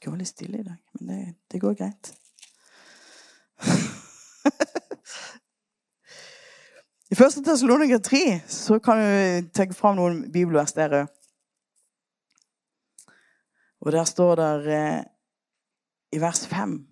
Kan 0.00 0.14
være 0.14 0.22
litt 0.22 0.30
stille 0.32 0.62
i 0.62 0.64
dag, 0.64 0.78
men 0.96 1.08
det, 1.10 1.34
det 1.52 1.58
går 1.60 1.74
greit. 1.76 2.14
I 7.12 7.14
1. 7.18 7.44
Tessalonika 7.44 7.98
3 8.00 8.40
så 8.48 8.78
kan 8.80 8.96
du 8.96 9.50
trekke 9.52 9.76
fram 9.76 9.96
noen 9.98 10.32
bibelvers 10.32 10.72
der 10.72 10.90
òg. 11.02 11.06
Og 13.84 13.92
der 13.92 14.04
står 14.08 14.34
det 14.40 14.72
eh, 14.76 15.04
i 16.16 16.18
vers 16.20 16.46
5 16.48 16.86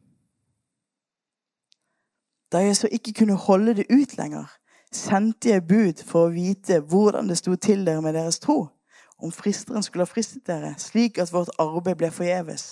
Da 2.53 2.59
jeg 2.65 2.77
så 2.77 2.89
ikke 2.93 3.13
kunne 3.23 3.37
holde 3.37 3.75
det 3.81 3.87
ut 3.93 4.17
lenger, 4.21 4.47
sendte 4.95 5.53
jeg 5.53 5.67
bud 5.69 6.03
for 6.07 6.27
å 6.29 6.35
vite 6.35 6.81
hvordan 6.81 7.29
det 7.29 7.39
sto 7.41 7.55
til 7.61 7.85
dere 7.87 8.03
med 8.05 8.17
deres 8.17 8.41
tro, 8.43 8.69
om 9.19 9.33
fristeren 9.35 9.85
skulle 9.85 10.07
ha 10.07 10.11
fristet 10.11 10.47
dere, 10.47 10.75
slik 10.81 11.19
at 11.19 11.33
vårt 11.35 11.53
arbeid 11.61 11.99
ble 11.99 12.11
forgjeves. 12.15 12.69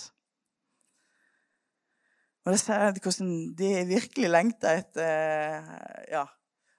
Og 2.47 2.53
det 2.55 2.61
ser 2.61 2.85
jeg 2.85 3.03
hvordan 3.03 3.31
de 3.59 3.71
virkelig 3.89 4.29
lengta 4.31 4.71
etter 4.79 5.65
ja, 6.07 6.23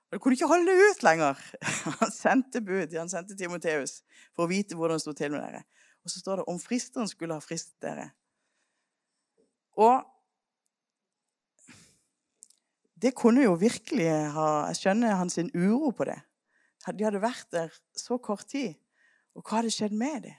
og 0.08 0.16
De 0.16 0.20
kunne 0.24 0.38
ikke 0.38 0.48
holde 0.48 0.72
det 0.72 0.84
ut 0.90 1.02
lenger. 1.04 1.40
Han 2.00 2.12
sendte 2.12 2.62
bud, 2.64 2.94
han 2.96 3.10
sendte 3.12 3.36
Timoteus 3.36 3.98
for 4.32 4.46
å 4.46 4.48
vite 4.48 4.76
hvordan 4.76 4.96
det 4.96 5.04
sto 5.04 5.12
til 5.12 5.34
med 5.34 5.42
dere. 5.44 5.60
Og 6.00 6.12
så 6.12 6.22
står 6.22 6.40
det 6.40 6.46
om 6.48 6.60
fristeren 6.62 7.10
skulle 7.10 7.36
ha 7.36 7.44
fristet 7.44 7.76
dere. 7.84 8.06
Og 9.76 10.00
det 13.02 13.14
kunne 13.14 13.44
jo 13.44 13.54
virkelig 13.58 14.08
ha 14.34 14.48
Jeg 14.68 14.80
skjønner 14.80 15.18
hans 15.18 15.38
uro 15.54 15.90
på 15.90 16.08
det. 16.08 16.18
De 16.88 17.04
hadde 17.04 17.20
vært 17.22 17.46
der 17.52 17.72
så 17.96 18.16
kort 18.18 18.46
tid. 18.48 18.74
Og 19.36 19.42
hva 19.42 19.60
hadde 19.60 19.70
skjedd 19.70 19.92
med 19.92 20.22
dem? 20.24 20.36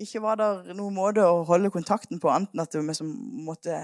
Ikke 0.00 0.22
var 0.22 0.38
det 0.38 0.76
noen 0.78 0.94
måte 0.94 1.24
å 1.26 1.42
holde 1.44 1.72
kontakten 1.74 2.20
på, 2.22 2.30
annet 2.30 2.54
enn 2.54 2.62
at 2.62 2.76
vi 3.02 3.08
måtte, 3.44 3.78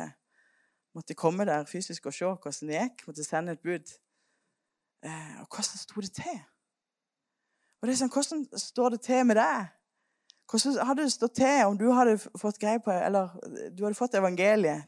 måtte 0.94 1.16
komme 1.18 1.44
der 1.48 1.66
fysisk 1.68 2.06
og 2.06 2.14
se 2.14 2.28
hvordan 2.30 2.70
det 2.70 2.78
gikk. 2.78 3.06
Måtte 3.08 3.26
sende 3.26 3.56
et 3.56 3.64
bud. 3.64 3.96
Eh, 5.04 5.40
og 5.42 5.48
hvordan 5.50 5.82
sto 5.82 6.04
det 6.04 6.12
til? 6.16 6.38
Og 7.80 7.88
det 7.88 7.96
er 7.96 8.00
sånn, 8.00 8.12
Hvordan 8.14 8.46
står 8.58 8.94
det 8.94 9.00
til 9.04 9.26
med 9.28 9.36
deg? 9.36 9.72
Hvordan 10.46 10.78
hadde 10.88 11.02
det 11.02 11.12
stått 11.12 11.34
til 11.42 11.66
om 11.66 11.76
du 11.78 11.88
hadde 11.92 12.16
fått 12.38 12.60
greie 12.62 12.78
på 12.78 12.94
Eller 12.94 13.34
du 13.74 13.82
hadde 13.82 13.98
fått 13.98 14.14
evangeliet 14.14 14.86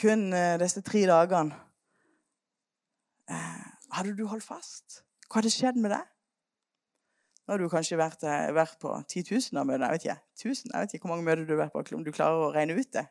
kun 0.00 0.32
eh, 0.34 0.56
disse 0.58 0.82
tre 0.82 1.04
dagene? 1.06 1.54
Eh, 3.94 3.96
hadde 3.96 4.16
du 4.16 4.26
holdt 4.26 4.44
fast? 4.44 5.04
Hva 5.28 5.38
hadde 5.38 5.52
skjedd 5.54 5.78
med 5.78 5.92
deg? 5.94 6.10
Nå 7.44 7.52
har 7.52 7.60
du 7.60 7.68
kanskje 7.68 7.98
vært, 8.00 8.24
vært 8.56 8.78
på 8.80 8.90
10 8.90 9.22
000 9.30 9.60
av 9.60 9.68
møtene. 9.68 9.86
Jeg 9.86 9.94
vet 9.94 10.06
ikke. 10.08 10.16
1000, 10.40 10.72
jeg 10.72 10.80
vet 10.80 10.94
ikke 10.94 11.06
hvor 11.06 11.12
mange 11.14 11.26
møter 11.28 11.44
du 11.44 11.52
har 11.54 11.60
vært 11.66 11.74
på, 11.76 11.96
om 11.96 12.04
du 12.04 12.10
klarer 12.14 12.40
å 12.40 12.50
regne 12.54 12.74
ut 12.74 12.90
det. 12.96 13.04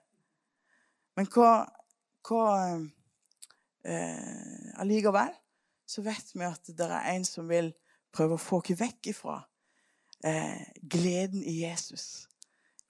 Men 1.15 1.29
hva, 1.29 1.51
hva 2.25 2.45
eh, 3.85 4.81
Allikevel 4.81 5.31
så 5.85 6.03
vet 6.03 6.33
vi 6.33 6.43
at 6.47 6.71
det 6.73 6.87
er 6.89 7.11
en 7.13 7.27
som 7.27 7.47
vil 7.47 7.69
prøve 8.13 8.35
å 8.35 8.41
få 8.41 8.59
oss 8.63 8.75
vekk 8.79 9.11
ifra 9.13 9.37
eh, 10.25 10.65
gleden 10.81 11.43
i 11.45 11.59
Jesus. 11.61 12.25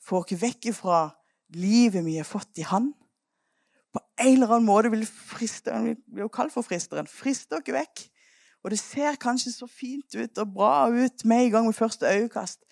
Få 0.02 0.24
oss 0.24 0.34
vekk 0.40 0.72
ifra 0.72 1.06
livet 1.60 2.06
vi 2.08 2.18
har 2.18 2.30
fått 2.30 2.64
i 2.64 2.68
Han. 2.72 2.94
En 4.20 4.34
eller 4.36 4.52
annen 4.52 4.68
måte 4.68 4.92
vil 4.94 5.06
fristeren 5.08 5.86
Vi 5.88 5.96
blir 6.14 6.28
jo 6.28 6.34
kalt 6.34 6.54
for 6.54 6.62
fristeren. 6.62 7.08
frister 7.08 7.60
dere 7.60 7.80
vekk. 7.82 8.10
Og 8.64 8.72
det 8.72 8.80
ser 8.80 9.16
kanskje 9.20 9.52
så 9.52 9.68
fint 9.68 10.16
ut 10.16 10.38
og 10.38 10.54
bra 10.54 10.88
ut 10.90 11.26
med 11.26 11.46
en 11.46 11.52
gang 11.52 11.66
med 11.66 11.74
første 11.74 12.06
øyekast. 12.06 12.64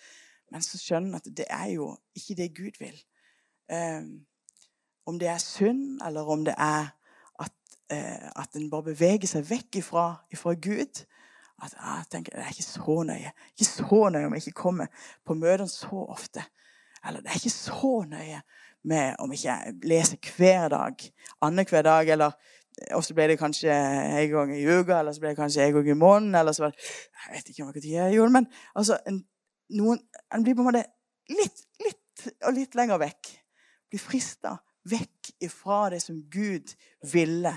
Men 0.50 0.62
så 0.62 0.78
skjønner 0.78 1.08
en 1.08 1.14
at 1.14 1.36
det 1.36 1.46
er 1.50 1.66
jo 1.74 1.96
ikke 2.16 2.34
det 2.34 2.54
Gud 2.56 2.78
vil. 2.78 2.96
Um, 3.72 4.26
om 5.06 5.18
det 5.18 5.28
er 5.28 5.38
synd, 5.38 6.00
eller 6.06 6.28
om 6.28 6.44
det 6.44 6.54
er 6.58 6.92
eh, 7.90 8.42
at 8.42 8.56
en 8.56 8.70
bare 8.70 8.82
beveger 8.82 9.28
seg 9.28 9.48
vekk 9.50 9.80
ifra, 9.82 10.06
ifra 10.32 10.54
Gud. 10.54 11.04
At 11.62 11.74
ah, 11.78 11.98
jeg 11.98 12.06
tenker, 12.10 12.36
Det 12.36 12.44
er 12.44 12.48
ikke 12.48 12.62
så 12.62 13.02
nøye 13.06 13.30
Ikke 13.52 13.64
så 13.64 14.08
nøye 14.10 14.26
om 14.26 14.32
jeg 14.34 14.46
ikke 14.46 14.62
kommer 14.62 14.86
på 15.26 15.34
møtene 15.34 15.68
så 15.68 16.06
ofte. 16.08 16.42
Eller 17.06 17.20
det 17.20 17.30
er 17.30 17.38
ikke 17.38 17.50
så 17.50 17.92
nøye 18.08 18.40
med 18.84 19.14
om 19.22 19.32
ikke 19.32 19.48
jeg 19.48 19.74
leser 19.88 20.32
hver 20.36 20.68
dag, 20.72 21.04
annenhver 21.42 21.82
dag, 21.86 22.08
eller 22.14 22.32
eh, 22.78 22.94
og 22.96 23.04
så 23.04 23.14
ble 23.14 23.28
det 23.32 23.38
kanskje 23.40 23.72
en 23.72 24.30
gang 24.32 24.54
i 24.56 24.64
uka, 24.66 24.98
eller 25.00 25.14
så 25.14 25.22
ble 25.22 25.34
det 25.34 25.40
kanskje 25.40 25.66
en 25.66 25.76
gang 25.78 25.88
i 25.88 25.98
måneden. 25.98 26.34
eller 26.34 26.52
så 26.52 26.66
var 26.66 26.74
det, 26.74 26.90
Jeg 27.22 27.36
vet 27.36 27.52
ikke 27.52 27.64
hva 27.64 27.76
tid 27.76 27.90
jeg 27.90 28.16
gjorde, 28.16 28.36
men 28.38 28.50
altså, 28.74 28.98
en, 29.06 29.24
noen, 29.78 30.02
en 30.34 30.44
blir 30.44 30.58
på 30.58 30.64
en 30.64 30.70
måte 30.70 30.86
litt, 31.30 31.66
litt 31.84 32.28
og 32.46 32.54
litt 32.56 32.74
lenger 32.78 33.02
vekk. 33.02 33.34
Blir 33.90 34.02
frista 34.02 34.56
vekk 34.90 35.36
ifra 35.46 35.84
det 35.92 36.00
som 36.02 36.18
Gud 36.30 36.74
ville 37.12 37.52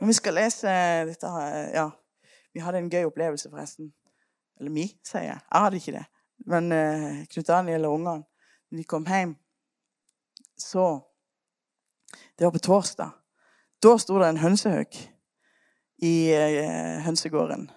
og 0.00 0.08
vi 0.10 0.16
skal 0.16 0.34
lese 0.34 0.70
dette 1.08 1.30
Ja, 1.74 1.86
vi 2.54 2.62
hadde 2.62 2.80
en 2.82 2.90
gøy 2.90 3.06
opplevelse, 3.06 3.50
forresten. 3.50 3.92
Eller 4.60 4.70
mi, 4.70 4.88
sier 5.06 5.28
jeg. 5.28 5.38
Jeg 5.38 5.62
hadde 5.64 5.80
ikke 5.80 5.94
det. 5.94 6.04
Men 6.50 6.72
uh, 6.72 7.22
Knut 7.30 7.48
Daniel 7.48 7.86
og 7.88 7.94
ungene, 7.98 8.24
de 8.74 8.84
kom 8.90 9.06
hjem, 9.06 9.36
så 10.58 11.02
Det 12.38 12.44
var 12.44 12.52
på 12.52 12.58
torsdag. 12.58 13.10
Da 13.82 13.96
sto 13.98 14.18
det 14.18 14.28
en 14.28 14.42
hønsehauk 14.42 14.96
i 16.02 16.14
uh, 16.34 17.02
hønsegården. 17.04 17.68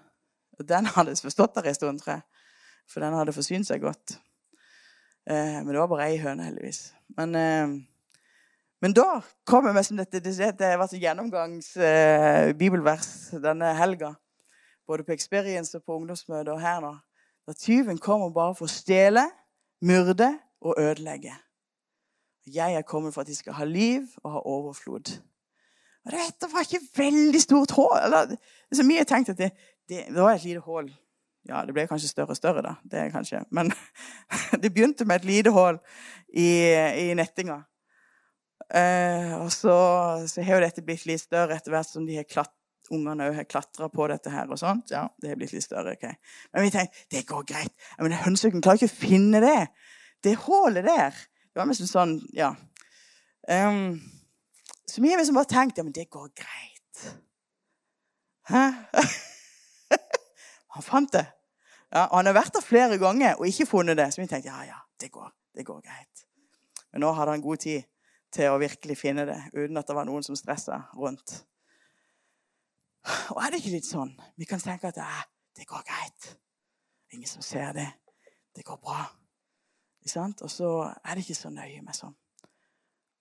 Og 0.60 0.70
den 0.70 0.90
hadde 0.96 1.16
forstått 1.22 1.56
der 1.56 1.70
en 1.70 1.78
stund, 1.78 2.00
tror 2.02 2.14
jeg. 2.14 2.22
For 2.90 3.04
den 3.04 3.14
hadde 3.14 3.34
forsynt 3.34 3.70
seg 3.70 3.82
godt. 3.82 4.18
Uh, 5.30 5.62
men 5.62 5.70
det 5.74 5.82
var 5.82 5.92
bare 5.92 6.10
ei 6.10 6.18
høne, 6.22 6.48
heldigvis. 6.50 6.82
Men 7.18 7.36
uh, 7.38 7.78
men 8.82 8.94
da 8.94 9.22
kommer 9.44 9.74
vi 9.74 9.84
som 9.84 9.98
dette, 9.98 10.20
det, 10.20 10.36
har 10.62 10.78
var 10.78 10.86
et 10.86 11.02
gjennomgangs 11.02 11.72
eh, 11.82 12.54
bibelvers 12.54 13.32
denne 13.42 13.74
helga. 13.74 14.16
både 14.88 15.04
på 15.04 15.12
Experience 15.12 15.78
og 15.78 15.84
på 15.84 15.96
ungdomsmøter 15.98 16.54
og 16.54 16.62
her 16.62 16.78
nå. 16.80 16.94
Da 17.48 17.54
tyven 17.54 17.98
kommer 17.98 18.30
bare 18.32 18.54
for 18.56 18.70
å 18.70 18.72
stjele, 18.72 19.26
myrde 19.84 20.30
og 20.62 20.78
ødelegge. 20.80 21.34
Jeg 22.48 22.78
er 22.80 22.86
kommet 22.88 23.14
for 23.14 23.22
at 23.22 23.28
de 23.28 23.36
skal 23.36 23.58
ha 23.58 23.66
liv 23.68 24.06
og 24.24 24.32
ha 24.32 24.44
overflod. 24.46 25.18
Og 26.08 26.14
det, 26.14 26.24
det 26.42 26.48
var 26.54 26.64
ikke 26.64 26.86
veldig 26.96 27.42
stort 27.42 27.74
hull. 27.76 27.98
Eller, 28.00 28.38
så 28.74 28.86
mye 28.88 29.02
jeg 29.02 29.10
tenkte 29.10 29.36
at 29.36 29.42
det, 29.42 29.52
det, 29.90 30.06
det 30.08 30.22
var 30.22 30.38
et 30.38 30.46
lite 30.48 30.64
hull. 30.64 30.88
Ja, 31.48 31.64
det 31.68 31.76
ble 31.76 31.88
kanskje 31.88 32.12
større 32.12 32.36
og 32.36 32.40
større, 32.40 32.64
da. 32.64 32.76
Det 32.84 33.10
kanskje. 33.12 33.44
Men 33.56 33.72
det 34.62 34.72
begynte 34.74 35.08
med 35.08 35.22
et 35.22 35.28
lite 35.28 35.52
hull 35.56 35.80
i, 36.34 36.48
i 37.08 37.14
nettinga. 37.16 37.62
Eh, 38.68 39.34
og 39.38 39.52
så, 39.52 39.76
så, 40.28 40.44
har 40.44 40.58
jo 40.58 40.66
dette 40.66 40.84
blitt 40.84 41.06
litt 41.08 41.24
større 41.24 41.56
etter 41.56 41.72
hvert 41.72 41.88
som 41.88 42.08
de 42.08 42.18
har 42.20 42.28
klatt, 42.28 42.52
ungene 42.92 43.30
har 43.36 43.48
klatra 43.48 43.88
på 43.92 44.08
dette 44.12 44.32
her. 44.32 44.50
og 44.52 44.60
sånt. 44.60 44.92
Ja, 44.92 45.08
det 45.22 45.32
har 45.32 45.40
blitt 45.40 45.56
litt 45.56 45.68
større. 45.68 45.96
ok. 45.96 46.08
Men 46.54 46.68
vi 46.68 46.74
tenkte 46.76 47.08
det 47.16 47.28
går 47.28 47.48
greit. 47.48 47.76
Men 48.00 48.16
Hønsehuggen 48.24 48.64
klarer 48.64 48.82
ikke 48.82 48.92
å 48.92 49.00
finne 49.08 49.44
det. 49.44 49.60
Det 50.24 50.36
hullet 50.48 50.88
der. 50.88 51.26
Det 51.58 51.64
var 51.64 51.72
liksom 51.72 51.88
sånn, 51.90 52.12
ja. 52.38 52.52
Um, 53.50 53.96
så 54.86 55.02
mye 55.02 55.16
har 55.16 55.24
liksom 55.24 55.40
bare 55.40 55.50
tenkt 55.50 55.80
ja, 55.82 55.86
men 55.88 55.96
det 55.96 56.04
går 56.14 56.28
greit. 56.38 57.00
Hæ? 58.52 58.62
han 60.76 60.86
fant 60.86 61.18
det. 61.18 61.24
Ja, 61.90 62.04
og 62.04 62.20
han 62.20 62.30
har 62.30 62.38
vært 62.38 62.54
der 62.60 62.62
flere 62.62 63.02
ganger 63.02 63.42
og 63.42 63.50
ikke 63.50 63.66
funnet 63.72 63.98
det. 63.98 64.06
Så 64.14 64.22
vi 64.22 64.30
tenkte 64.30 64.54
ja, 64.54 64.62
ja, 64.70 64.78
det 65.02 65.10
går, 65.18 65.34
det 65.58 65.66
går 65.66 65.82
greit. 65.82 66.26
Men 66.94 67.08
nå 67.08 67.10
hadde 67.18 67.40
han 67.40 67.48
god 67.50 67.66
tid 67.66 67.90
til 68.38 68.54
å 68.54 68.62
virkelig 68.62 69.02
finne 69.02 69.26
det, 69.26 69.42
uten 69.58 69.82
at 69.82 69.90
det 69.90 69.98
var 69.98 70.06
noen 70.06 70.30
som 70.30 70.38
stressa 70.38 70.84
rundt. 70.94 71.40
Og 73.34 73.42
er 73.42 73.50
det 73.50 73.64
ikke 73.64 73.80
litt 73.80 73.90
sånn? 73.90 74.14
Vi 74.38 74.46
kan 74.46 74.62
tenke 74.62 74.94
at 74.94 75.34
det 75.58 75.66
går 75.66 75.90
greit. 75.90 76.36
Ingen 77.18 77.34
som 77.34 77.42
ser 77.42 77.74
det. 77.74 77.90
Det 78.54 78.62
går 78.70 78.78
bra. 78.78 79.08
Og 80.46 80.52
så 80.52 80.70
er 81.04 81.16
det 81.16 81.26
ikke 81.26 81.42
så 81.42 81.50
nøye 81.54 81.82
med 81.86 81.98
sånn. 81.98 82.16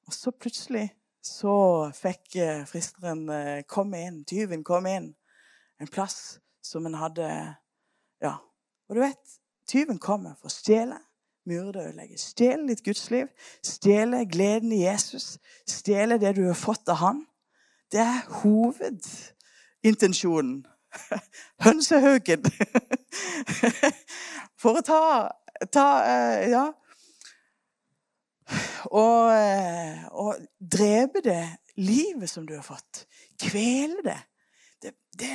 Og 0.07 0.15
så 0.15 0.31
plutselig 0.31 0.87
så 1.27 1.91
fikk 1.97 2.37
eh, 2.39 2.67
fristeren 2.69 3.29
eh, 3.33 3.63
komme 3.69 4.05
inn, 4.07 4.25
tyven 4.29 4.65
komme 4.67 4.97
inn, 4.99 5.09
en 5.83 5.91
plass 5.91 6.41
som 6.65 6.87
en 6.87 6.95
hadde 7.01 7.29
Ja. 8.23 8.35
Og 8.89 8.97
du 8.97 9.01
vet, 9.03 9.41
tyven 9.69 9.99
kommer 9.99 10.35
for 10.39 10.47
å 10.49 10.55
stjele, 10.55 10.99
myrde 11.47 11.81
og 11.81 11.87
ødelegge. 11.91 12.19
Stjele 12.19 12.69
ditt 12.71 12.85
gudsliv, 12.87 13.27
stjele 13.65 14.27
gleden 14.31 14.73
i 14.73 14.85
Jesus, 14.85 15.39
stjele 15.69 16.19
det 16.23 16.37
du 16.39 16.47
har 16.47 16.55
fått 16.59 16.89
av 16.89 16.97
han. 17.03 17.27
Det 17.93 18.01
er 18.03 18.27
hovedintensjonen. 18.43 20.67
Hønsehaugen. 21.67 22.43
For 24.61 24.73
å 24.79 24.83
ta, 24.87 25.01
ta 25.73 25.87
uh, 26.03 26.43
Ja. 26.51 26.67
Og, 28.95 29.23
uh, 29.35 30.05
og 30.23 30.43
drepe 30.63 31.21
det 31.25 31.43
livet 31.77 32.31
som 32.31 32.47
du 32.47 32.55
har 32.55 32.63
fått. 32.63 33.07
Kvele 33.43 34.05
det. 34.05 34.21
det, 34.83 34.93
det 35.19 35.31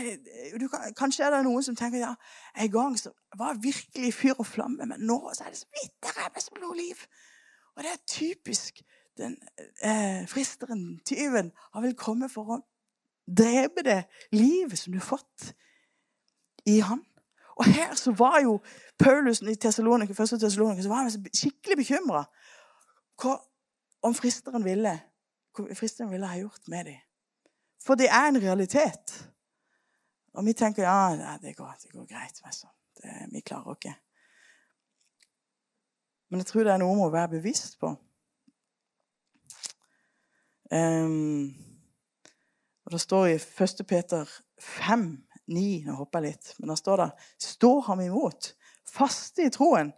du, 0.61 0.69
kanskje 0.97 1.25
er 1.25 1.35
det 1.35 1.41
noen 1.45 1.65
som 1.65 1.75
tenker 1.75 1.99
ja, 1.99 2.13
en 2.55 2.71
gang 2.71 2.95
så 2.99 3.11
var 3.37 3.59
virkelig 3.61 4.13
fyr 4.15 4.39
og 4.39 4.47
flamme, 4.47 4.87
men 4.87 5.03
nå 5.03 5.19
så 5.33 5.45
er 5.45 5.53
det 5.53 5.61
så 5.61 5.69
vidt 5.75 5.97
der 6.05 6.23
er 6.23 6.31
noe 6.31 6.57
blodliv. 6.59 7.03
Og 7.75 7.83
det 7.83 7.91
er 7.91 8.03
typisk 8.07 8.81
den 9.17 9.37
eh, 9.83 10.27
fristeren, 10.27 10.99
tyven, 11.05 11.51
har 11.73 11.83
vel 11.83 11.95
kommet 11.99 12.31
for 12.31 12.55
å 12.55 12.59
drepe 13.27 13.83
det 13.85 14.01
livet 14.35 14.79
som 14.79 14.93
du 14.93 14.99
har 14.99 15.07
fått 15.07 15.51
i 16.69 16.79
han. 16.85 17.03
Og 17.55 17.65
her 17.65 17.95
så 17.95 18.11
var 18.11 18.39
jo 18.43 18.59
Paulus 18.99 19.41
i 19.41 19.55
Thessalonika, 19.55 20.13
første 20.13 20.39
Thessalonika, 20.39 20.81
så 20.81 20.89
var 20.89 20.95
han 20.95 21.11
skikkelig 21.11 21.77
bekymra 21.77 22.25
om 24.01 24.15
fristeren 24.17 24.63
ville, 24.65 24.93
fristeren 25.75 26.11
ville 26.11 26.27
ha 26.27 26.39
gjort 26.39 26.67
med 26.67 26.85
dem. 26.85 27.01
For 27.85 27.95
det 27.95 28.09
er 28.09 28.27
en 28.27 28.41
realitet. 28.41 29.13
Og 30.33 30.45
vi 30.45 30.53
tenker 30.53 30.83
ja, 30.83 31.37
det 31.41 31.55
går, 31.57 31.75
det 31.83 31.91
går 31.91 32.05
greit. 32.05 32.41
Det, 32.97 33.27
vi 33.31 33.39
klarer 33.39 33.75
ikke. 33.75 33.95
Men 36.29 36.39
jeg 36.39 36.45
tror 36.45 36.63
det 36.63 36.73
er 36.73 36.79
noe 36.79 36.95
med 36.95 37.09
å 37.09 37.13
være 37.13 37.33
bevisst 37.35 37.75
på. 37.81 37.91
Um, 40.71 41.51
og 42.85 42.93
Det 42.93 43.01
står 43.01 43.25
i 43.33 43.35
1. 43.35 43.83
Peter 43.87 44.29
5, 44.59 45.09
9 45.51 45.87
Nå 45.87 45.97
hopper 45.99 46.23
jeg 46.23 46.33
litt. 46.35 46.53
Men 46.59 46.71
da 46.73 46.77
står 46.79 47.03
det 47.03 47.09
Stå 47.51 47.71
ham 47.89 48.03
imot, 48.05 48.53
faste 48.87 49.47
i 49.47 49.53
troen. 49.53 49.91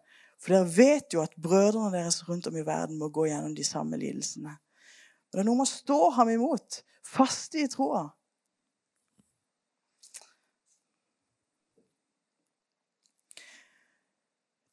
For 0.44 0.56
dere 0.56 0.74
vet 0.76 1.16
jo 1.16 1.22
at 1.24 1.38
brødrene 1.40 1.94
deres 1.94 2.24
rundt 2.28 2.50
om 2.50 2.58
i 2.60 2.66
verden 2.68 3.00
må 3.00 3.08
gå 3.14 3.30
gjennom 3.30 3.54
de 3.56 3.64
samme 3.64 4.00
lidelsene. 4.00 4.58
Og 4.58 5.38
Det 5.38 5.40
er 5.44 5.48
noe 5.48 5.62
med 5.62 5.70
å 5.70 5.72
stå 5.72 6.00
ham 6.18 6.34
imot, 6.34 6.82
faste 7.08 7.64
i 7.64 7.70
troa. 7.72 8.10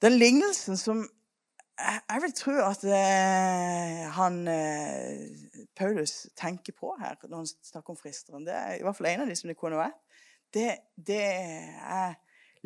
Den 0.01 0.17
lignelsen 0.17 0.81
som 0.81 1.05
jeg 1.81 2.23
vil 2.25 2.33
tro 2.37 2.55
at 2.65 2.83
eh, 2.85 4.03
han 4.17 4.43
eh, 4.49 5.21
Paulus 5.77 6.27
tenker 6.37 6.75
på 6.77 6.93
her 7.01 7.17
når 7.25 7.37
han 7.37 7.49
snakker 7.49 7.95
om 7.95 7.99
fristeren, 8.01 8.45
det 8.45 8.57
er 8.57 8.75
i 8.77 8.85
hvert 8.85 8.99
fall 8.99 9.09
en 9.13 9.25
av 9.25 9.31
de 9.31 9.37
som 9.39 9.49
det 9.49 9.57
kunne 9.61 9.81
vært, 9.81 9.97
det, 10.55 10.77
det 10.97 11.25
er 11.25 12.15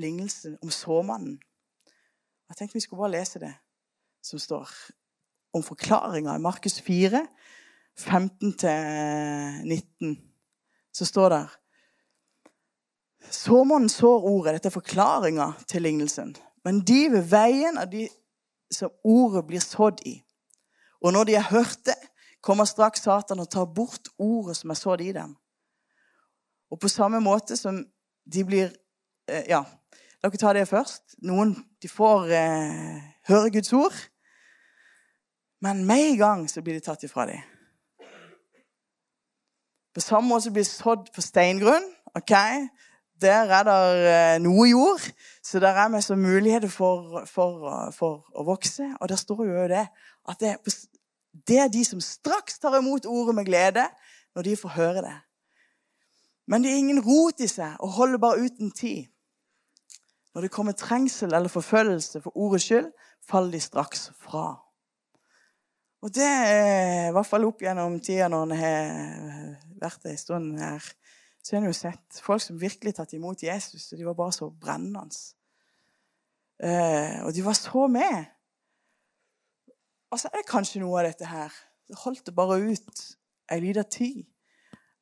lignelsen 0.01 0.59
om 0.63 0.71
såmannen. 0.71 1.39
Jeg 2.49 2.57
tenkte 2.57 2.77
vi 2.77 2.85
skulle 2.85 3.01
bare 3.01 3.19
lese 3.19 3.39
det 3.43 3.55
som 4.25 4.39
står 4.39 4.69
om 5.55 5.63
forklaringa 5.63 6.37
i 6.37 6.43
Markus 6.43 6.81
4, 6.83 7.27
15-19. 8.01 10.17
Så 10.93 11.05
står 11.05 11.31
det 11.31 11.49
Såmannen 13.31 13.89
sår 13.89 14.25
ordet. 14.29 14.55
Dette 14.55 14.69
er 14.69 14.75
forklaringa 14.75 15.53
til 15.69 15.83
lignelsen. 15.83 16.37
Men 16.65 16.81
de 16.85 17.09
ved 17.13 17.23
veien 17.31 17.79
av 17.81 17.91
de 17.91 18.09
som 18.73 18.91
ordet 19.05 19.47
blir 19.49 19.61
sådd 19.65 20.01
i. 20.05 20.25
Og 21.01 21.13
når 21.13 21.25
de 21.25 21.35
har 21.39 21.51
hørt 21.51 21.79
det, 21.89 21.97
kommer 22.45 22.65
straks 22.69 23.01
Satan 23.05 23.41
og 23.41 23.51
tar 23.51 23.65
bort 23.65 24.09
ordet 24.19 24.57
som 24.57 24.71
er 24.71 24.79
sådd 24.79 25.01
i 25.01 25.13
dem. 25.17 25.37
Og 26.71 26.81
på 26.81 26.89
samme 26.89 27.21
måte 27.21 27.57
som 27.57 27.85
de 28.25 28.45
blir 28.45 28.71
eh, 29.29 29.45
Ja, 29.49 29.65
dere 30.23 30.41
ta 30.41 30.53
det 30.57 30.69
først. 30.69 31.19
Noen 31.23 31.55
de 31.83 31.89
får 31.89 32.31
eh, 32.33 33.03
høre 33.29 33.51
Guds 33.51 33.73
ord, 33.73 33.97
men 35.65 35.85
med 35.85 36.11
en 36.11 36.19
gang 36.19 36.47
så 36.51 36.63
blir 36.63 36.77
de 36.77 36.85
tatt 36.85 37.05
ifra 37.05 37.27
dem. 37.29 37.41
På 39.95 40.01
samme 40.01 40.29
måte 40.29 40.51
blir 40.51 40.67
sådd 40.67 41.13
på 41.15 41.23
steingrunn. 41.23 41.87
ok? 42.15 42.33
Der 43.21 43.53
er 43.59 43.63
det 43.63 43.75
eh, 44.11 44.39
noe 44.43 44.67
jord, 44.69 45.05
så 45.43 45.61
der 45.63 45.79
er 45.79 45.89
vi 45.89 46.01
som 46.03 46.19
muligheter 46.19 46.69
for, 46.69 47.23
for, 47.31 47.93
for, 47.95 48.25
å 48.35 48.45
vokse. 48.45 48.89
Og 49.01 49.09
der 49.09 49.17
står 49.17 49.45
jo 49.47 49.69
det 49.71 49.87
at 50.29 50.41
det, 50.41 50.57
det, 51.49 51.59
er 51.59 51.69
de 51.69 51.85
som 51.85 52.01
straks 52.01 52.59
tar 52.59 52.75
imot 52.81 53.07
ordet 53.07 53.35
med 53.39 53.47
glede 53.47 53.87
når 54.35 54.49
de 54.49 54.57
får 54.57 54.75
høre 54.75 55.05
det. 55.07 55.15
Men 56.47 56.65
det 56.65 56.73
er 56.73 56.83
ingen 56.83 57.01
rot 57.05 57.41
i 57.41 57.49
seg 57.49 57.79
og 57.81 57.95
holder 57.97 58.21
bare 58.21 58.45
uten 58.45 58.71
tid. 58.71 59.07
Når 60.35 60.47
det 60.47 60.53
kommer 60.53 60.77
trengsel 60.77 61.33
eller 61.33 61.49
forfølgelse 61.49 62.21
for 62.21 62.37
ordets 62.37 62.67
skyld, 62.69 62.91
faller 63.25 63.55
de 63.55 63.61
straks 63.63 64.11
fra. 64.21 64.49
Og 66.05 66.13
det 66.13 66.27
er 66.27 67.09
i 67.09 67.13
hvert 67.17 67.29
fall 67.29 67.47
opp 67.49 67.63
gjennom 67.65 67.97
tida 68.05 68.29
når 68.29 68.43
en 68.45 68.59
har 68.61 69.55
vært 69.81 70.11
ei 70.11 70.19
stund 70.21 70.59
her 70.61 70.85
så 71.45 71.57
har 71.57 71.61
en 71.61 71.69
jo 71.69 71.77
sett 71.77 72.21
folk 72.25 72.41
som 72.41 72.57
virkelig 72.57 72.95
tatt 72.97 73.11
imot 73.13 73.43
Jesus, 73.45 73.91
og 73.93 73.99
de 74.01 74.07
var 74.07 74.17
bare 74.17 74.33
så 74.33 74.47
brennende. 74.49 75.19
Eh, 76.57 77.19
og 77.21 77.35
de 77.37 77.45
var 77.45 77.57
så 77.59 77.85
med. 77.93 78.31
Og 80.09 80.21
så 80.21 80.31
er 80.31 80.41
det 80.41 80.49
kanskje 80.49 80.81
noe 80.81 81.03
av 81.03 81.11
dette 81.11 81.29
her. 81.29 81.53
Det 81.85 82.01
holdt 82.01 82.25
det 82.31 82.37
bare 82.39 82.63
ut 82.65 83.03
ei 83.53 83.61
lita 83.61 83.85
tid. 83.85 84.23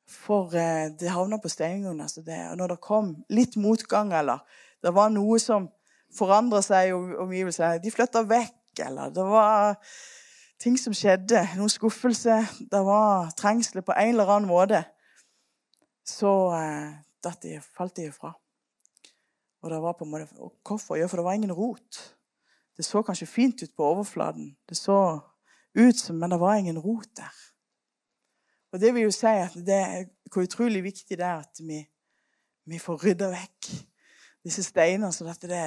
For 0.09 0.55
eh, 0.55 0.89
det 0.99 1.13
havna 1.13 1.39
på 1.41 1.51
steingrunn. 1.51 2.01
Altså 2.01 2.23
og 2.23 2.57
når 2.57 2.75
det 2.75 2.81
kom 2.81 3.15
litt 3.29 3.55
motgang, 3.55 4.13
eller 4.13 4.43
det 4.83 4.93
var 4.95 5.13
noe 5.13 5.39
som 5.39 5.69
forandra 6.13 6.61
seg 6.61 6.89
i 6.89 6.93
omgivelsene 6.93 7.81
De 7.81 7.91
flytta 7.91 8.23
vekk, 8.27 8.83
eller 8.85 9.13
det 9.13 9.23
var 9.25 9.77
ting 10.61 10.77
som 10.79 10.93
skjedde. 10.95 11.41
Noen 11.57 11.71
skuffelse. 11.71 12.41
Det 12.71 12.83
var 12.85 13.31
trengsler 13.37 13.85
på 13.85 13.95
en 13.95 14.13
eller 14.15 14.35
annen 14.35 14.51
måte 14.51 14.83
så 16.03 16.51
eh, 16.55 16.89
de, 17.41 17.59
falt 17.77 17.95
de 17.95 18.09
ifra. 18.09 18.33
Og 19.63 19.71
det 19.71 19.79
var 19.81 19.95
på 19.95 20.05
en 20.05 20.11
måte, 20.11 20.27
Hvorfor? 20.67 20.97
Ja, 20.99 21.07
for 21.07 21.17
det 21.17 21.25
var 21.25 21.33
ingen 21.33 21.53
rot. 21.55 21.99
Det 22.77 22.85
så 22.85 23.01
kanskje 23.01 23.27
fint 23.27 23.63
ut 23.63 23.75
på 23.75 23.85
overflaten, 23.85 24.57
det 24.69 24.77
så 24.77 25.19
ut 25.77 25.97
som, 25.97 26.15
men 26.15 26.29
det 26.29 26.39
var 26.39 26.55
ingen 26.55 26.79
rot 26.79 27.09
der. 27.15 27.33
Og 28.73 28.79
Det 28.81 28.93
vil 28.93 29.05
jo 29.05 29.13
si 29.13 29.29
at 29.29 29.53
det 29.53 29.79
er 29.79 30.05
hvor 30.33 30.47
utrolig 30.47 30.81
viktig 30.83 31.17
det 31.17 31.25
er 31.25 31.43
at 31.43 31.59
vi, 31.61 31.77
vi 32.65 32.79
får 32.81 33.03
rydda 33.03 33.29
vekk 33.29 33.69
disse 34.43 34.63
steinene, 34.65 35.11
så 35.13 35.27
at 35.29 35.45
det, 35.45 35.65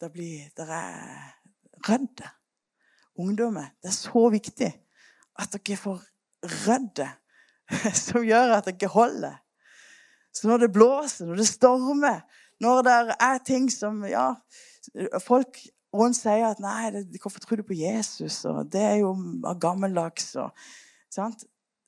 det 0.00 0.10
blir 0.12 0.50
Det 0.56 0.66
er 0.68 1.32
rydde. 1.88 2.28
Ungdommer, 3.18 3.72
det 3.82 3.88
er 3.88 3.96
så 3.96 4.28
viktig 4.32 4.68
at 5.40 5.56
dere 5.56 5.76
får 5.76 6.02
rydde 6.44 7.08
som 8.06 8.24
gjør 8.24 8.58
at 8.58 8.68
dere 8.68 8.92
holder. 8.92 9.40
Så 10.32 10.48
når 10.48 10.58
det 10.58 10.72
blåser, 10.72 11.26
når 11.26 11.40
det 11.40 11.48
stormer, 11.48 12.20
når 12.60 12.82
det 12.82 13.16
er 13.20 13.38
ting 13.46 13.70
som 13.72 14.04
Ja, 14.04 14.34
folk 15.24 15.58
rundt 15.94 16.16
sier 16.16 16.50
at 16.50 16.60
nei, 16.62 16.90
det, 16.94 17.20
hvorfor 17.22 17.40
tror 17.40 17.56
du 17.56 17.66
på 17.66 17.76
Jesus? 17.76 18.44
Og 18.44 18.68
det 18.72 18.82
er 18.82 18.96
jo 19.00 19.14
gammeldags. 19.60 20.34
Og, 20.36 20.52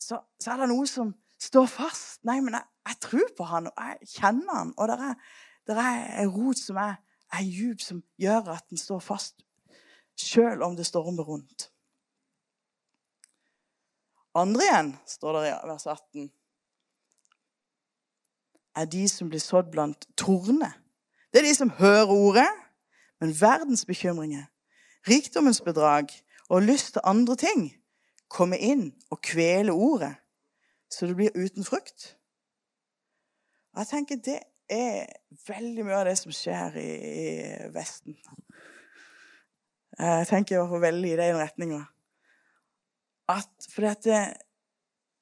så, 0.03 0.19
så, 0.41 0.53
er 0.53 0.63
det 0.63 0.69
noe 0.73 0.87
som 0.91 1.15
står 1.41 1.67
fast. 1.71 2.21
Nei, 2.29 2.41
men 2.45 2.57
jeg, 2.59 2.67
jeg 2.89 2.99
tror 3.07 3.33
på 3.39 3.47
han, 3.49 3.71
og 3.71 3.89
jeg 3.89 4.13
kjenner 4.17 4.59
han. 4.59 4.75
Og 4.77 4.91
det 4.91 5.77
er, 5.79 6.05
en 6.23 6.33
rot 6.35 6.59
som 6.59 6.79
er, 6.83 6.99
er 7.33 7.47
djup, 7.47 7.83
som 7.83 8.03
gjør 8.21 8.53
at 8.57 8.67
den 8.71 8.81
står 8.81 9.03
fast, 9.05 9.45
sjøl 10.19 10.63
om 10.67 10.77
det 10.77 10.87
stormer 10.87 11.27
rundt. 11.27 11.69
Andre 14.39 14.65
igjen, 14.65 14.95
står 15.07 15.37
det 15.37 15.49
i 15.51 15.57
vers 15.69 15.87
18, 15.87 16.31
er 18.81 18.89
de 18.89 19.03
som 19.09 19.29
blir 19.29 19.43
sådd 19.45 19.69
blant 19.73 20.07
torner. 20.17 20.73
Det 21.33 21.43
er 21.43 21.49
de 21.49 21.55
som 21.55 21.73
hører 21.77 22.09
ordet, 22.09 22.49
men 23.21 23.35
verdens 23.41 23.85
bekymringer, 23.85 24.47
rikdommens 25.09 25.61
bedrag 25.61 26.09
og 26.49 26.65
lyst 26.65 26.95
til 26.97 27.05
andre 27.05 27.37
ting 27.37 27.69
kommer 28.33 28.61
inn 28.61 28.89
og 29.13 29.21
kveler 29.25 29.77
ordet, 29.77 30.15
så 30.91 31.07
det 31.07 31.17
blir 31.17 31.37
uten 31.37 31.65
frukt. 31.65 32.17
Og 33.73 33.79
Jeg 33.79 33.87
tenker 33.87 34.17
Det 34.17 34.41
er 34.69 35.07
veldig 35.49 35.85
mye 35.85 35.99
av 36.01 36.07
det 36.09 36.17
som 36.19 36.33
skjer 36.33 36.77
i, 36.81 36.91
i 37.13 37.73
Vesten. 37.75 38.17
Jeg 39.99 40.27
tenker 40.29 40.55
i 40.55 40.59
hvert 40.59 40.71
fall 40.71 40.85
veldig 40.87 41.11
i 41.13 41.19
den 41.21 41.37
retninga. 41.37 41.83
At 43.29 43.69
det, 44.05 44.23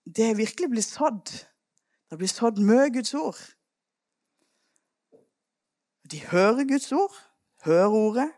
det 0.06 0.36
virkelig 0.38 0.70
blir 0.70 0.86
sådd. 0.86 1.32
Det 2.10 2.18
blir 2.18 2.30
sådd 2.30 2.62
mye 2.62 2.92
Guds 2.94 3.14
ord. 3.14 3.40
De 6.10 6.20
hører 6.26 6.64
Guds 6.68 6.92
ord, 6.92 7.14
hører 7.64 7.88
ordet, 7.88 8.30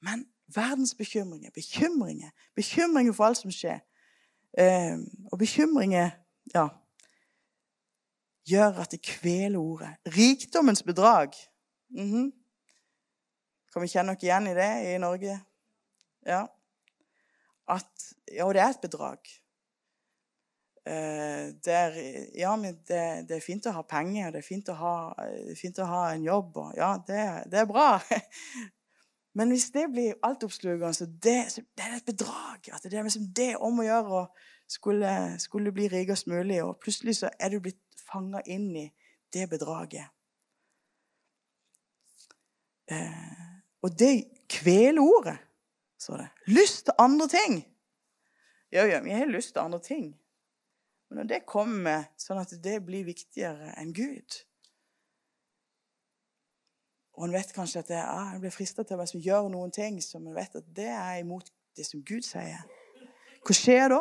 men 0.00 0.24
verdens 0.54 0.94
bekymringer, 0.94 1.50
bekymringer 2.54 3.12
for 3.12 3.24
alt 3.24 3.36
som 3.36 3.52
skjer, 3.52 3.80
eh, 4.58 4.96
og 5.32 5.38
bekymringer 5.38 6.10
ja, 6.54 6.68
gjør 8.50 8.82
at 8.82 8.90
det 8.90 9.02
kveler 9.02 9.58
ordet. 9.58 9.94
Rikdommens 10.06 10.82
bedrag. 10.82 11.34
Mm 11.90 12.10
-hmm. 12.10 12.30
Kan 13.72 13.82
vi 13.82 13.88
kjenne 13.88 14.12
oss 14.12 14.22
igjen 14.22 14.46
i 14.46 14.54
det 14.54 14.94
i 14.94 14.98
Norge? 14.98 15.40
Ja. 16.26 16.46
At 17.68 18.14
Ja, 18.32 18.52
det 18.52 18.60
er 18.60 18.68
et 18.70 18.80
bedrag. 18.82 19.18
Eh, 20.86 21.54
det, 21.64 21.74
er, 21.74 21.96
ja, 22.38 22.56
det, 22.56 23.28
det, 23.28 23.36
er 23.36 23.44
fint 23.44 23.66
å 23.66 23.74
ha 23.76 23.82
penger, 23.82 24.30
det 24.30 24.38
er 24.40 24.46
fint 24.46 24.68
å 24.72 24.76
ha, 24.78 24.94
fint 25.58 25.78
å 25.78 25.84
ha 25.84 26.04
en 26.14 26.22
jobb. 26.24 26.56
Og, 26.56 26.76
ja, 26.78 26.94
det, 27.06 27.24
det, 27.52 27.58
er 27.60 27.66
bra. 27.68 28.00
Men 29.34 29.52
hvis 29.54 29.70
det 29.70 29.86
blir 29.92 30.18
altoppslukende, 30.26 30.94
så 30.94 31.06
det, 31.06 31.52
så 31.52 31.62
det 31.78 31.84
er 31.86 31.96
et 31.96 32.06
bedrag. 32.06 32.70
At 32.72 32.82
det 32.82 32.98
er 32.98 33.06
liksom 33.06 33.28
det 33.36 33.52
om 33.56 33.78
å 33.78 33.86
gjøre 33.86 34.22
å 34.22 34.24
skulle, 34.70 35.12
skulle 35.38 35.72
bli 35.74 35.88
rikest 35.90 36.26
mulig, 36.30 36.62
og 36.62 36.78
plutselig 36.82 37.16
så 37.20 37.30
er 37.38 37.50
du 37.50 37.60
blitt 37.62 38.02
fanga 38.10 38.42
inn 38.46 38.70
i 38.76 38.86
det 39.34 39.46
bedraget. 39.50 40.10
Eh, 42.90 43.46
og 43.82 43.94
det 43.98 44.14
kveler 44.50 45.02
ordet, 45.02 45.38
så 45.98 46.18
det. 46.18 46.28
Lyst 46.50 46.84
til 46.88 46.98
andre 46.98 47.28
ting. 47.30 47.60
Ja, 48.72 48.86
ja, 48.86 49.00
vi 49.02 49.14
har 49.14 49.30
lyst 49.30 49.54
til 49.54 49.62
andre 49.62 49.80
ting. 49.82 50.10
Men 51.08 51.22
når 51.22 51.30
det 51.30 51.46
kommer 51.46 52.06
sånn 52.18 52.38
at 52.38 52.52
det 52.62 52.80
blir 52.86 53.06
viktigere 53.06 53.72
enn 53.78 53.94
Gud 53.94 54.42
Og 57.20 57.26
en 57.26 57.34
vet 57.36 57.50
kanskje 57.52 57.82
at 57.82 57.90
det, 57.92 58.00
ah, 58.00 58.32
en 58.32 58.40
blir 58.40 58.52
frista 58.54 58.80
til 58.82 58.96
å 58.96 59.04
gjøre 59.20 59.52
noen 59.52 59.72
ting 59.74 59.98
som 60.00 60.24
en 60.24 60.36
vet 60.36 60.54
at 60.56 60.68
det 60.72 60.88
er 60.88 61.18
imot 61.20 61.50
det 61.76 61.84
som 61.84 62.00
Gud 62.00 62.24
sier. 62.24 62.62
Hva 63.44 63.56
skjer 63.56 63.90
da? 63.92 63.98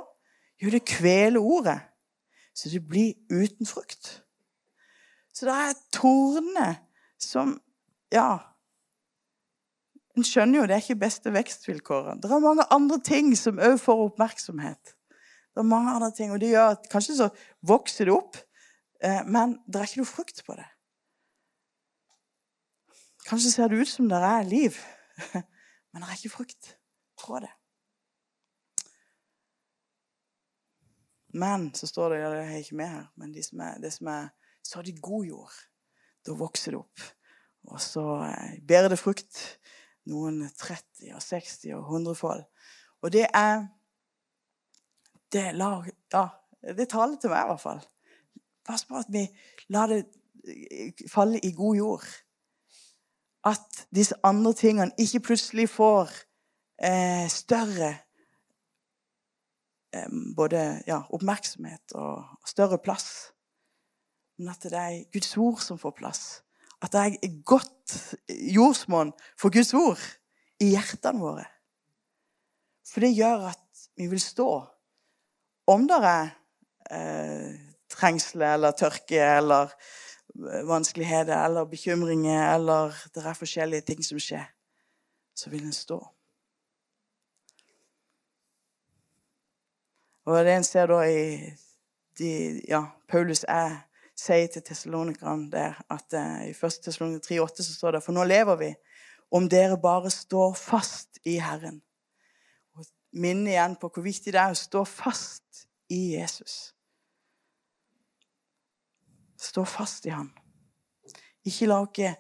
Jo, 0.59 0.71
det 0.71 0.85
kveler 0.87 1.43
ordet 1.43 1.81
så 2.55 2.69
det 2.71 2.81
blir 2.87 3.13
uten 3.31 3.67
frukt. 3.67 4.23
Så 5.33 5.47
det 5.47 5.55
er 5.55 5.81
torner 5.95 6.79
som 7.19 7.59
Ja. 8.11 8.39
En 10.17 10.25
skjønner 10.25 10.59
jo 10.59 10.65
det 10.67 10.75
er 10.75 10.81
ikke 10.81 10.99
beste 10.99 11.31
vekstvilkåret. 11.31 12.23
Det 12.23 12.31
er 12.31 12.41
mange 12.43 12.65
andre 12.73 12.97
ting 12.99 13.35
som 13.37 13.59
òg 13.59 13.77
får 13.79 14.01
oppmerksomhet. 14.07 14.95
Det 15.53 15.61
er 15.61 15.67
mange 15.67 15.91
andre 15.91 16.11
ting, 16.11 16.31
og 16.31 16.41
det 16.41 16.49
gjør 16.49 16.73
at 16.73 16.89
Kanskje 16.91 17.15
så 17.15 17.29
vokser 17.61 18.09
det 18.09 18.13
opp, 18.13 18.37
eh, 19.03 19.21
men 19.27 19.59
det 19.67 19.75
er 19.75 19.87
ikke 19.87 20.01
noe 20.01 20.09
frukt 20.15 20.43
på 20.45 20.57
det. 20.57 20.65
Kanskje 23.29 23.51
ser 23.53 23.69
det 23.69 23.77
ut 23.83 23.91
som 23.91 24.09
det 24.09 24.17
er 24.25 24.47
liv, 24.49 24.77
men 25.91 26.01
det 26.01 26.07
er 26.07 26.17
ikke 26.17 26.35
frukt 26.39 26.75
på 27.21 27.39
det. 27.43 27.51
Men 31.37 31.67
så 31.77 31.87
står 31.87 32.09
det 32.09 32.21
ja, 32.23 32.29
det 32.33 32.39
er 32.41 32.61
ikke 32.63 32.79
med 32.79 32.89
her, 32.89 33.09
men 33.21 33.33
de 33.33 33.43
som 33.45 33.61
er, 33.61 33.77
det 33.83 33.91
som 33.93 34.09
er 34.09 34.31
så 34.65 34.81
de 34.81 34.95
god 34.97 35.25
jord. 35.25 35.57
Da 36.25 36.33
vokser 36.37 36.73
det 36.73 36.79
opp. 36.79 37.03
Og 37.69 37.81
så 37.81 38.05
eh, 38.25 38.55
bærer 38.67 38.89
det 38.89 38.99
frukt. 38.99 39.37
Noen 40.09 40.41
30 40.57 41.11
og 41.13 41.21
60 41.21 41.75
og 41.77 41.83
100 41.85 42.17
fold. 42.17 42.41
Og 43.01 43.13
det 43.13 43.27
er 43.33 43.67
Det 45.29 45.51
la, 45.53 45.83
Ja, 46.09 46.27
det 46.73 46.89
taler 46.89 47.19
til 47.21 47.29
meg, 47.29 47.43
i 47.43 47.49
hvert 47.51 47.61
fall. 47.61 47.83
Pass 48.65 48.87
på 48.89 48.97
at 48.97 49.05
vi 49.13 49.27
lar 49.69 49.91
det 49.91 49.99
eh, 50.49 51.05
falle 51.11 51.39
i 51.45 51.53
god 51.53 51.75
jord. 51.77 52.07
At 53.47 53.85
disse 53.95 54.15
andre 54.23 54.53
tingene 54.53 54.91
ikke 54.99 55.19
plutselig 55.31 55.69
får 55.71 56.11
eh, 56.83 57.27
større 57.31 57.93
både 60.35 60.81
ja, 60.87 61.01
oppmerksomhet 61.09 61.95
og 61.97 62.23
større 62.47 62.77
plass. 62.77 63.31
Men 64.37 64.53
at 64.53 64.63
det 64.63 64.77
er 64.79 65.05
Guds 65.13 65.37
ord 65.37 65.61
som 65.63 65.79
får 65.79 65.95
plass. 65.97 66.23
At 66.81 66.93
det 66.93 66.99
er 66.99 67.39
godt 67.43 67.95
jordsmonn 68.29 69.11
for 69.39 69.51
Guds 69.51 69.73
ord 69.73 70.01
i 70.63 70.71
hjertene 70.75 71.19
våre. 71.19 71.47
For 72.87 73.03
det 73.03 73.15
gjør 73.17 73.49
at 73.51 73.89
vi 73.99 74.07
vil 74.07 74.21
stå. 74.21 74.49
Om 75.69 75.87
det 75.89 75.97
er 76.07 76.29
eh, 76.95 77.57
trengsel 77.91 78.45
eller 78.47 78.77
tørke 78.77 79.19
eller 79.19 79.73
vanskeligheter 80.67 81.45
eller 81.45 81.65
bekymringer 81.65 82.53
eller 82.53 82.95
det 83.15 83.25
er 83.25 83.37
forskjellige 83.37 83.81
ting 83.81 84.05
som 84.05 84.19
skjer, 84.21 84.45
så 85.35 85.49
vil 85.49 85.65
en 85.65 85.75
stå. 85.75 85.99
Og 90.29 90.45
det 90.45 90.53
en 90.53 90.63
ser 90.63 90.89
da 90.91 91.01
i 91.09 91.21
de, 92.19 92.31
ja, 92.67 92.83
Paulus 93.09 93.45
er, 93.47 93.79
sier 94.19 94.49
til 94.51 94.61
tessalonikerne 94.67 95.47
der 95.51 95.77
at 95.89 96.13
uh, 96.13 96.43
i 96.45 96.51
1. 96.51 96.81
Tessalonika 96.83 97.23
3,8 97.33 97.63
så 97.63 97.73
står 97.73 97.95
det 97.95 98.03
For 98.03 98.13
nå 98.13 98.25
lever 98.27 98.59
vi 98.59 98.73
om 99.31 99.47
dere 99.49 99.77
bare 99.79 100.11
står 100.11 100.53
fast 100.59 101.21
i 101.25 101.37
Herren. 101.39 101.79
Og 102.75 102.85
Minne 103.13 103.53
igjen 103.53 103.77
på 103.79 103.89
hvor 103.89 104.05
viktig 104.05 104.33
det 104.33 104.41
er 104.41 104.53
å 104.53 104.59
stå 104.59 104.83
fast 104.85 105.63
i 105.89 106.17
Jesus. 106.17 106.75
Stå 109.49 109.65
fast 109.65 110.05
i 110.05 110.13
ham. 110.13 110.29
Ikke 111.45 111.69
la 111.69 111.81
oss 111.81 112.17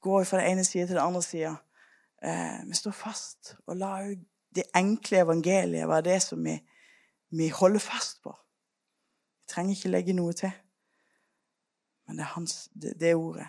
gå 0.00 0.24
fra 0.24 0.40
den 0.40 0.52
ene 0.52 0.64
sida 0.64 0.86
til 0.86 0.96
den 0.96 1.04
andre 1.04 1.22
sida. 1.22 1.56
Vi 2.22 2.66
men 2.68 2.76
stå 2.76 2.92
fast, 2.94 3.56
og 3.66 3.76
la 3.76 3.94
det 4.54 4.68
enkle 4.76 5.22
evangeliet 5.24 5.88
være 5.88 6.06
det 6.12 6.22
som 6.22 6.44
vi 6.44 6.58
vi 7.30 7.48
holder 7.48 7.78
fast 7.78 8.22
på. 8.22 8.34
Vi 9.40 9.46
trenger 9.48 9.76
ikke 9.76 9.88
legge 9.88 10.14
noe 10.14 10.34
til. 10.34 10.50
Men 12.06 12.18
det 12.18 12.24
er 12.24 12.34
hans, 12.34 12.68
det, 12.74 12.94
det 13.00 13.14
ordet. 13.14 13.46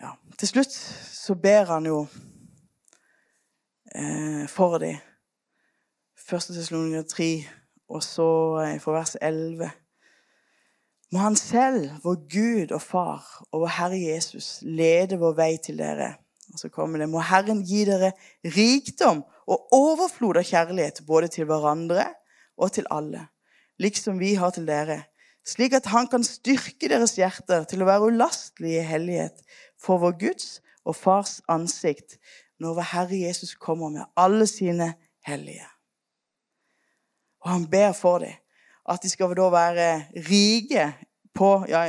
Ja, 0.00 0.12
til 0.38 0.48
slutt 0.48 0.72
så 1.16 1.34
ber 1.34 1.64
han 1.72 1.86
jo 1.86 2.06
eh, 3.94 4.46
for 4.48 4.78
dem. 4.78 4.96
Første 6.14 6.54
Tessaloniker 6.54 7.02
3, 7.02 7.44
og 7.88 8.02
så 8.02 8.28
fra 8.58 8.78
for 8.82 8.96
vers 8.98 9.16
11. 9.22 9.70
Må 11.12 11.18
Han 11.22 11.36
selv, 11.36 11.90
vår 12.02 12.16
Gud 12.30 12.72
og 12.74 12.82
Far 12.82 13.24
og 13.52 13.62
vår 13.62 13.74
Herre 13.78 13.98
Jesus, 14.00 14.58
lede 14.62 15.18
vår 15.20 15.36
vei 15.38 15.52
til 15.62 15.78
dere. 15.78 16.16
Og 16.52 16.58
så 16.58 16.68
kommer 16.68 16.98
det 16.98 17.08
Må 17.08 17.22
Herren 17.22 17.62
gi 17.66 17.84
dere 17.86 18.12
rikdom 18.44 19.22
og 19.46 19.74
overflod 19.74 20.40
av 20.40 20.46
kjærlighet 20.46 21.04
både 21.06 21.30
til 21.30 21.46
hverandre 21.46 22.08
og 22.58 22.72
til 22.72 22.88
alle, 22.90 23.26
liksom 23.78 24.18
vi 24.18 24.34
har 24.34 24.54
til 24.56 24.66
dere, 24.66 25.02
slik 25.46 25.76
at 25.76 25.86
han 25.92 26.08
kan 26.10 26.24
styrke 26.26 26.88
deres 26.90 27.14
hjerter 27.18 27.66
til 27.70 27.84
å 27.84 27.90
være 27.90 28.10
ulastelige 28.10 28.82
i 28.82 28.88
hellighet 28.88 29.44
for 29.78 30.02
vår 30.02 30.16
Guds 30.24 30.48
og 30.86 30.96
Fars 30.98 31.38
ansikt 31.52 32.18
når 32.58 32.80
vår 32.80 32.90
Herre 32.94 33.22
Jesus 33.28 33.54
kommer 33.54 33.92
med 33.92 34.08
alle 34.16 34.48
sine 34.50 34.94
hellige. 35.26 35.75
Og 37.46 37.52
han 37.52 37.66
ber 37.70 37.94
for 37.94 38.24
dem 38.24 38.34
at 38.86 39.02
de 39.02 39.10
skal 39.10 39.34
da 39.34 39.48
være 39.50 39.86
rike 40.28 40.84
på, 41.34 41.50
ja, 41.68 41.86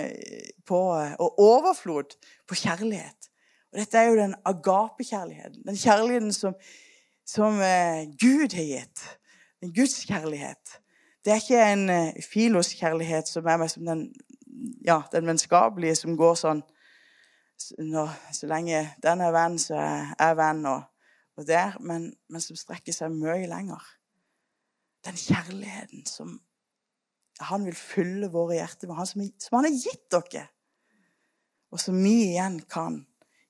på 0.66 0.80
og 0.98 1.40
overflod 1.40 2.16
på 2.50 2.58
kjærlighet. 2.58 3.30
Og 3.74 3.80
dette 3.80 3.98
er 3.98 4.10
jo 4.10 4.18
den 4.18 4.36
agapekjærligheten. 4.46 5.64
Den 5.68 5.78
kjærligheten 5.78 6.34
som, 6.34 6.56
som 7.26 7.62
eh, 7.62 8.08
Gud 8.22 8.56
har 8.56 8.66
gitt. 8.66 9.04
En 9.62 9.74
Guds 9.74 10.06
kjærlighet. 10.06 10.78
Det 11.26 11.34
er 11.34 11.42
ikke 11.42 11.72
en 11.74 11.90
uh, 11.90 12.24
filoskjærlighet 12.34 13.28
som 13.28 13.46
er 13.46 13.68
som 13.68 13.86
den, 13.86 14.04
ja, 14.86 15.02
den 15.12 15.28
vennskapelige 15.28 15.96
som 16.00 16.18
går 16.18 16.38
sånn 16.40 16.62
når, 17.82 18.14
Så 18.32 18.48
lenge 18.48 18.84
den 19.04 19.22
er 19.26 19.34
venn, 19.34 19.58
så 19.60 19.76
er 19.76 20.14
jeg 20.20 20.38
venn, 20.38 20.66
og, 20.70 20.84
og 21.38 21.48
der, 21.48 21.74
men, 21.82 22.12
men, 22.30 22.42
som 22.42 22.56
strekker 22.56 22.94
seg 22.94 23.12
mye 23.12 23.48
lenger. 23.50 23.82
Den 25.08 25.16
kjærligheten 25.16 26.06
som 26.06 26.38
han 27.48 27.66
vil 27.68 27.76
fylle 27.78 28.28
våre 28.34 28.58
hjerter 28.58 28.90
med, 28.90 28.98
han 28.98 29.08
som, 29.08 29.24
som 29.40 29.60
han 29.60 29.68
har 29.70 29.76
gitt 29.78 30.08
dere, 30.12 30.48
og 31.72 31.80
som 31.80 32.00
vi 32.02 32.16
igjen 32.32 32.58
kan 32.72 33.02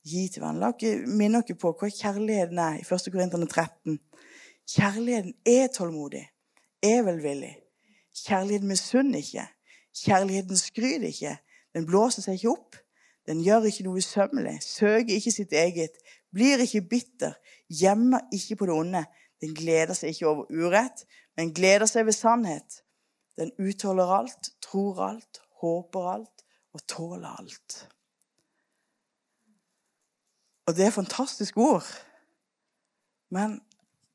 gi 0.08 0.28
til 0.32 0.44
hverandre. 0.44 0.68
La 0.68 0.74
dere 0.80 1.08
minne 1.08 1.42
dere 1.42 1.60
på 1.60 1.72
hva 1.74 1.90
kjærligheten 1.92 2.60
er 2.62 2.82
i 2.82 2.86
1. 2.86 3.10
Korinterne 3.14 3.48
13. 3.48 4.00
Kjærligheten 4.68 5.34
er 5.48 5.72
tålmodig, 5.74 6.26
er 6.84 7.06
velvillig. 7.08 7.54
Kjærligheten 8.26 8.68
misunner 8.70 9.24
ikke. 9.24 9.48
Kjærligheten 9.98 10.60
skryter 10.60 11.08
ikke. 11.10 11.38
Den 11.76 11.88
blåser 11.88 12.26
seg 12.26 12.40
ikke 12.40 12.54
opp. 12.54 12.78
Den 13.28 13.42
gjør 13.44 13.68
ikke 13.68 13.84
noe 13.84 14.00
usømmelig, 14.00 14.56
søker 14.64 15.18
ikke 15.18 15.34
sitt 15.36 15.52
eget, 15.52 15.98
blir 16.32 16.62
ikke 16.64 16.86
bitter, 16.88 17.34
gjemmer 17.68 18.24
ikke 18.34 18.56
på 18.62 18.70
det 18.70 18.76
onde. 18.76 19.02
Den 19.42 19.54
gleder 19.56 19.94
seg 19.94 20.14
ikke 20.14 20.28
over 20.28 20.48
urett, 20.50 21.04
men 21.38 21.54
gleder 21.54 21.86
seg 21.90 22.08
ved 22.08 22.18
sannhet. 22.18 22.82
Den 23.38 23.52
utholder 23.62 24.14
alt, 24.16 24.50
tror 24.66 25.04
alt, 25.12 25.42
håper 25.62 26.10
alt 26.14 26.46
og 26.74 26.84
tåler 26.90 27.30
alt. 27.38 27.78
Og 30.68 30.76
det 30.76 30.86
er 30.86 30.92
fantastiske 30.92 31.62
ord. 31.62 31.86
Men 33.30 33.62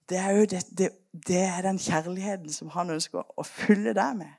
det 0.08 0.18
er 0.18 0.30
jo 0.30 0.44
det, 0.44 0.64
det, 0.78 0.90
det 1.28 1.40
er 1.40 1.62
den 1.62 1.78
kjærligheten 1.78 2.52
som 2.52 2.72
han 2.74 2.90
ønsker 2.90 3.22
å 3.22 3.44
fylle 3.46 3.94
deg 3.96 4.18
med. 4.18 4.32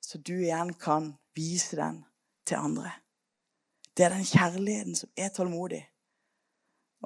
Så 0.00 0.18
du 0.22 0.36
igjen 0.38 0.72
kan 0.78 1.10
vise 1.36 1.76
den 1.76 2.04
til 2.46 2.62
andre. 2.62 2.92
Det 3.96 4.06
er 4.06 4.14
den 4.14 4.24
kjærligheten 4.24 4.94
som 4.94 5.10
er 5.16 5.28
tålmodig. 5.34 5.82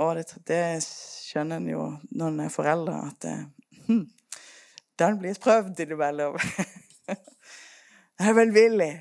Og 0.01 0.17
det, 0.17 0.25
det 0.49 0.63
skjønner 0.85 1.61
en 1.61 1.69
jo 1.69 1.85
når 2.17 2.33
en 2.33 2.41
er 2.47 2.53
foreldre, 2.55 2.97
at 3.11 3.27
hm, 3.87 4.07
den 4.99 5.19
blir 5.21 5.41
prøvd 5.43 5.81
innimellom. 5.85 6.39
den 8.19 8.29
er 8.31 8.39
velvillig. 8.39 8.95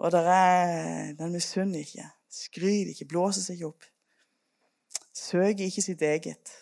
Og 0.00 0.12
er, 0.12 1.12
den 1.18 1.32
misunner 1.32 1.78
ikke, 1.78 2.08
skryter 2.32 2.94
ikke, 2.94 3.08
blåser 3.08 3.44
seg 3.44 3.58
ikke 3.58 3.66
opp. 3.66 3.88
Søker 5.14 5.64
ikke 5.66 5.82
sitt 5.84 6.02
eget. 6.02 6.52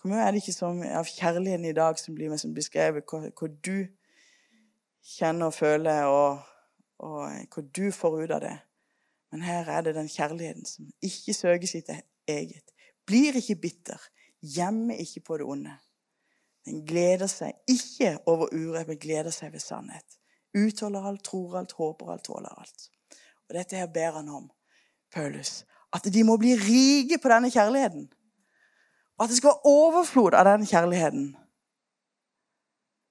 Hvor 0.00 0.12
mye 0.12 0.22
er 0.22 0.30
det 0.30 0.42
ikke 0.44 0.54
som 0.54 0.82
av 0.82 1.08
kjærligheten 1.10 1.66
i 1.66 1.74
dag 1.74 1.98
som 1.98 2.14
blir 2.14 2.36
som 2.38 2.54
beskrevet, 2.54 3.02
hva, 3.10 3.32
hva, 3.34 3.48
du 3.66 3.88
kjenner 5.16 5.50
og 5.50 5.56
føler, 5.56 6.04
og, 6.06 6.38
og, 7.02 7.24
hva 7.50 7.64
du 7.76 7.88
får 7.92 8.20
ut 8.22 8.36
av 8.36 8.44
det. 8.44 8.54
Men 9.32 9.42
her 9.42 9.68
er 9.68 9.82
det 9.84 9.96
den 9.98 10.08
kjærligheten 10.08 10.64
som 10.66 10.86
ikke 11.02 11.34
søker 11.34 11.66
sitt 11.66 11.90
eget. 12.28 12.74
Blir 13.06 13.36
ikke 13.40 13.56
bitter. 13.62 14.02
Gjemmer 14.42 15.00
ikke 15.00 15.20
på 15.20 15.38
det 15.40 15.46
onde. 15.46 15.74
Den 16.68 16.84
gleder 16.86 17.26
seg 17.30 17.56
ikke 17.70 18.18
over 18.28 18.52
urett, 18.52 18.88
men 18.88 19.00
gleder 19.00 19.32
seg 19.32 19.52
ved 19.52 19.64
sannhet. 19.64 20.18
Utholder 20.56 21.06
alt, 21.08 21.24
tror 21.24 21.58
alt, 21.60 21.72
håper 21.72 22.12
alt, 22.12 22.24
tåler 22.24 22.60
alt. 22.60 22.88
Og 23.48 23.56
Dette 23.56 23.76
her 23.76 23.88
ber 23.92 24.18
han 24.20 24.28
om, 24.28 24.50
Paulus. 25.12 25.64
At 25.92 26.04
de 26.12 26.24
må 26.24 26.36
bli 26.36 26.52
rike 26.60 27.18
på 27.22 27.30
denne 27.32 27.50
kjærligheten. 27.50 28.08
Og 29.16 29.24
at 29.24 29.32
det 29.32 29.38
skal 29.38 29.54
være 29.54 29.72
overflod 29.72 30.36
av 30.36 30.44
den 30.44 30.66
kjærligheten. 30.68 31.30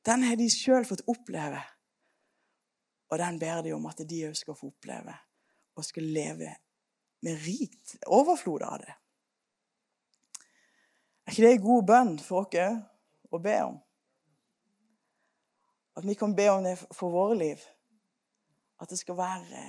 Den 0.05 0.23
har 0.23 0.37
de 0.39 0.47
sjøl 0.53 0.85
fått 0.87 1.03
oppleve. 1.09 1.59
Og 3.09 3.19
den 3.19 3.39
ber 3.39 3.63
de 3.65 3.73
om 3.75 3.89
at 3.89 4.05
de 4.07 4.21
òg 4.29 4.37
skal 4.37 4.55
få 4.55 4.69
oppleve 4.69 5.15
og 5.77 5.85
skal 5.85 6.03
leve 6.03 6.53
med 7.25 7.43
rikt 7.43 7.97
overflod 8.05 8.63
av 8.67 8.79
det. 8.83 8.95
Er 11.27 11.31
ikke 11.31 11.43
det 11.43 11.53
en 11.57 11.65
god 11.65 11.83
bønn 11.83 12.13
for 12.23 12.45
oss 12.45 13.33
å 13.35 13.39
be 13.43 13.55
om? 13.65 13.75
At 15.99 16.05
vi 16.07 16.15
kan 16.15 16.35
be 16.37 16.45
om 16.53 16.63
det 16.63 16.77
for 16.95 17.11
våre 17.11 17.35
liv. 17.35 17.59
At 18.79 18.89
det 18.89 18.99
skal 19.01 19.17
være 19.17 19.65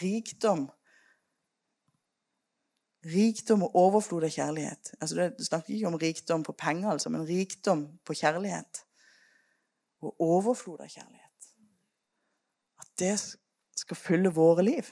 rikdom 0.00 0.70
Rikdom 3.04 3.66
og 3.66 3.74
overflod 3.76 4.24
av 4.24 4.30
kjærlighet. 4.32 4.94
Altså 4.96 5.16
det 5.18 5.44
snakker 5.44 5.74
ikke 5.74 5.88
om 5.90 5.98
rikdom 6.00 6.44
på 6.46 6.54
penger, 6.56 6.88
altså, 6.88 7.10
men 7.12 7.26
rikdom 7.28 7.82
på 8.00 8.14
kjærlighet. 8.16 8.80
Og 10.00 10.14
overflod 10.24 10.80
av 10.80 10.88
kjærlighet. 10.88 11.50
At 12.80 12.88
det 12.98 13.18
skal 13.76 14.00
fylle 14.00 14.32
våre 14.32 14.64
liv. 14.64 14.88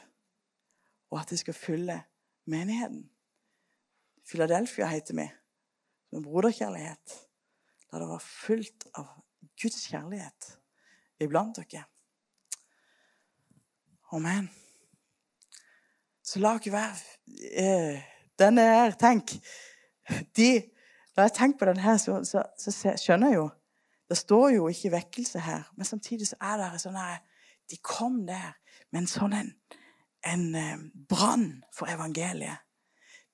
Og 1.08 1.22
at 1.22 1.32
det 1.32 1.38
skal 1.40 1.56
fylle 1.56 2.02
menigheten. 2.44 3.06
Philadelphia 4.28 4.92
heter 4.92 5.16
vi. 5.16 5.30
Som 6.12 6.27
broderkjærlighet. 6.27 7.14
La 7.88 8.01
det 8.01 8.09
være 8.11 8.20
fullt 8.20 8.85
av 9.01 9.07
Guds 9.57 9.87
kjærlighet 9.88 10.48
iblant 11.25 11.57
dere. 11.57 11.87
Amen. 14.12 14.51
Så 16.22 16.40
la 16.42 16.53
ikke 16.59 16.75
være 16.75 16.98
eh, 17.57 18.03
Denne 18.38 18.64
her, 18.68 18.92
tenk 19.01 19.33
de, 20.37 20.51
Når 21.16 21.22
jeg 21.22 21.33
tenker 21.37 21.59
på 21.59 21.68
denne 21.70 21.85
her, 21.85 21.96
så, 21.96 22.20
så, 22.25 22.44
så, 22.59 22.92
skjønner 23.01 23.33
jeg 23.33 23.38
jo 23.38 23.46
Det 24.11 24.18
står 24.20 24.48
jo 24.57 24.68
ikke 24.68 24.92
vekkelse 24.92 25.40
her, 25.40 25.64
men 25.77 25.88
samtidig 25.88 26.29
så 26.29 26.37
er 26.40 26.61
det 26.61 26.83
sånn 26.85 27.01
her 27.01 27.22
De 27.72 27.81
kom 27.81 28.20
der 28.29 28.53
med 28.92 29.03
en 29.03 29.09
sånn 29.09 29.33
en, 29.37 29.51
en 30.29 30.44
eh, 30.61 30.85
brann 31.09 31.62
for 31.72 31.88
evangeliet. 31.88 32.61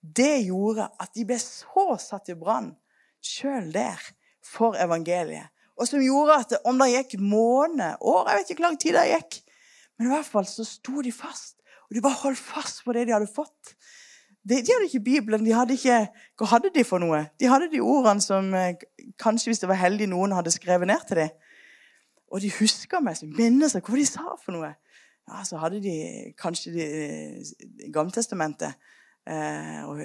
Det 0.03 0.47
gjorde 0.47 0.89
at 1.01 1.15
de 1.15 1.25
ble 1.27 1.39
så 1.43 1.87
satt 2.01 2.31
i 2.31 2.37
brann 2.39 2.73
sjøl 3.25 3.73
der 3.75 4.01
for 4.45 4.79
evangeliet. 4.79 5.51
Og 5.79 5.87
som 5.87 6.03
gjorde 6.03 6.41
at 6.43 6.57
om 6.67 6.79
det 6.81 6.91
gikk 6.91 7.21
måned, 7.23 8.01
år 8.01 8.29
Jeg 8.29 8.39
vet 8.39 8.51
ikke 8.51 8.61
hvor 8.61 8.69
lang 8.69 8.81
tid 8.81 8.97
det 8.99 9.07
gikk. 9.13 9.39
Men 9.99 10.09
i 10.09 10.11
hvert 10.15 10.27
fall 10.27 10.47
så 10.47 10.65
sto 10.67 11.03
de 11.03 11.13
fast. 11.13 11.59
Og 11.89 11.95
de 11.95 12.03
bare 12.03 12.23
holdt 12.23 12.39
fast 12.39 12.83
på 12.85 12.93
det 12.93 13.07
de 13.07 13.15
hadde 13.15 13.31
fått. 13.31 13.75
De, 14.49 14.59
de, 14.63 14.73
hadde 14.73 14.87
ikke 14.89 15.05
Bibelen. 15.05 15.45
de 15.45 15.53
hadde 15.53 15.75
ikke, 15.75 16.09
Hva 16.39 16.51
hadde 16.55 16.71
de 16.75 16.85
for 16.87 17.03
noe? 17.03 17.25
De 17.41 17.51
hadde 17.51 17.71
de 17.73 17.81
ordene 17.85 18.23
som 18.23 18.53
eh, 18.55 18.75
kanskje, 19.21 19.51
hvis 19.51 19.63
det 19.63 19.69
var 19.69 19.81
heldig, 19.81 20.09
noen 20.11 20.35
hadde 20.37 20.55
skrevet 20.55 20.89
ned 20.89 21.07
til 21.09 21.23
dem. 21.23 21.33
Og 22.29 22.43
de 22.45 22.51
huska 22.59 23.01
meg, 23.01 23.17
som 23.19 23.31
minner 23.35 23.71
seg 23.73 23.85
hva 23.87 23.99
de 23.99 24.07
sa 24.09 24.37
for 24.43 24.57
noe. 24.57 24.73
Ja, 25.29 25.43
Så 25.45 25.61
hadde 25.61 25.83
de 25.85 25.97
kanskje 26.39 26.73
de, 26.75 26.87
eh, 26.87 27.91
Gammeltestamentet 27.93 28.79
og 29.29 30.01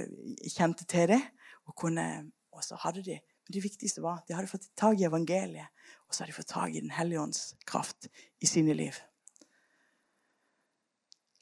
kjente 0.51 0.85
til 0.89 1.07
det. 1.13 1.21
Og, 1.65 1.75
kunne, 1.75 2.31
og 2.51 2.63
så 2.63 2.75
hadde 2.83 3.03
de 3.05 3.19
Men 3.43 3.53
det 3.53 3.63
viktigste 3.63 4.01
var 4.01 4.21
de 4.27 4.35
hadde 4.35 4.47
fått 4.47 4.69
tak 4.79 4.99
i 4.99 5.03
evangeliet. 5.03 5.67
Og 6.07 6.15
så 6.15 6.23
hadde 6.23 6.31
de 6.31 6.37
fått 6.37 6.53
tak 6.53 6.75
i 6.75 6.79
Den 6.79 6.91
hellige 6.91 7.21
ånds 7.21 7.55
kraft 7.65 8.07
i 8.39 8.47
sine 8.47 8.73
liv. 8.73 8.95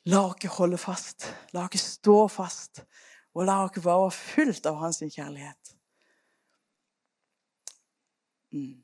La 0.09 0.23
oss 0.25 0.47
holde 0.57 0.77
fast. 0.77 1.27
La 1.53 1.67
oss 1.67 1.85
stå 1.97 2.27
fast. 2.27 2.81
Og 3.33 3.45
la 3.45 3.59
oss 3.65 3.85
være 3.85 4.09
fullt 4.11 4.65
av 4.65 4.79
hans 4.81 5.03
kjærlighet. 5.03 5.75
Mm. 8.51 8.81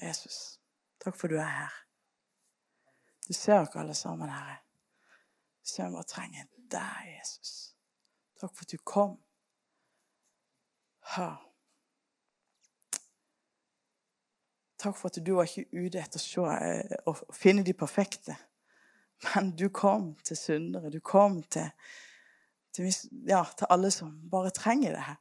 Jesus, 0.00 0.60
takk 1.02 1.18
for 1.18 1.28
du 1.28 1.36
er 1.36 1.50
her. 1.50 1.74
Du 3.26 3.34
ser 3.34 3.60
oss 3.60 3.76
alle 3.76 3.94
sammen, 3.94 4.30
Herre. 4.30 4.62
Du 5.60 5.68
ser 5.68 5.90
vi 5.90 5.98
bare 5.98 6.08
trenger 6.08 6.59
deg, 6.72 7.12
Jesus. 7.18 7.74
Takk 8.40 8.54
for 8.56 8.64
at 8.64 8.72
du 8.72 8.78
kom. 8.84 9.16
Ha. 11.14 11.30
Takk 14.80 14.96
for 14.96 15.10
at 15.10 15.18
du 15.20 15.34
var 15.36 15.48
ikke 15.48 15.68
ute 15.76 16.00
etter 16.00 16.20
å, 16.20 16.24
se, 16.24 16.44
eh, 16.64 17.00
å 17.10 17.14
finne 17.36 17.64
de 17.66 17.74
perfekte. 17.76 18.36
Men 19.26 19.50
du 19.56 19.68
kom 19.68 20.14
til 20.24 20.38
syndere. 20.38 20.92
Du 20.92 21.00
kom 21.04 21.42
til, 21.52 21.68
til, 22.72 22.88
ja, 23.28 23.42
til 23.56 23.68
alle 23.68 23.90
som 23.92 24.14
bare 24.32 24.54
trenger 24.56 24.96
det. 24.96 25.16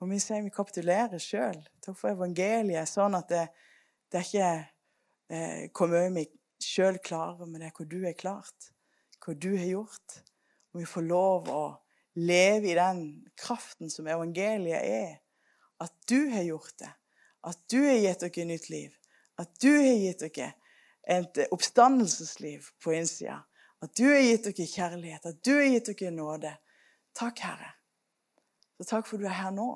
Og 0.00 0.08
vi 0.10 0.18
sier 0.22 0.42
vi 0.42 0.54
kapitulerer 0.54 1.20
sjøl. 1.22 1.60
Takk 1.84 1.98
for 1.98 2.14
evangeliet. 2.14 2.88
Sånn 2.88 3.18
at 3.18 3.28
det, 3.30 3.44
det, 4.08 4.22
er 4.22 4.28
ikke 4.30 4.48
eh, 5.28 5.66
hvor 5.76 5.92
mye 5.92 6.14
vi 6.16 6.26
sjøl 6.62 6.98
klarer, 7.04 7.44
men 7.44 7.60
det 7.60 7.68
er 7.68 7.76
hva 7.76 7.88
du 7.90 7.98
har 8.06 8.16
klart. 8.18 8.72
Hva 9.22 9.36
du 9.36 9.52
har 9.52 9.68
gjort. 9.68 10.22
Og 10.72 10.80
vi 10.80 10.88
får 10.88 11.04
lov 11.08 11.50
å 11.52 11.62
leve 12.14 12.72
i 12.72 12.78
den 12.78 13.04
kraften 13.38 13.90
som 13.92 14.08
evangeliet 14.08 14.82
er. 14.82 15.14
At 15.82 15.94
du 16.08 16.30
har 16.32 16.44
gjort 16.46 16.74
det. 16.80 16.90
At 17.42 17.58
du 17.70 17.80
har 17.82 17.98
gitt 17.98 18.24
dere 18.24 18.48
nytt 18.48 18.68
liv. 18.70 18.96
At 19.40 19.54
du 19.60 19.70
har 19.74 19.96
gitt 19.98 20.24
dere 20.24 20.52
et 21.02 21.40
oppstandelsesliv 21.50 22.68
på 22.82 22.94
innsida. 22.94 23.40
At 23.82 23.96
du 23.98 24.06
har 24.06 24.22
gitt 24.22 24.46
dere 24.46 24.68
kjærlighet. 24.70 25.26
At 25.26 25.40
du 25.44 25.56
har 25.56 25.66
gitt 25.66 25.90
dere 25.90 26.12
nåde. 26.14 26.52
Takk, 27.18 27.42
Herre. 27.44 27.72
Så 28.78 28.86
takk 28.88 29.08
for 29.08 29.20
du 29.20 29.26
er 29.28 29.36
her 29.36 29.52
nå. 29.54 29.70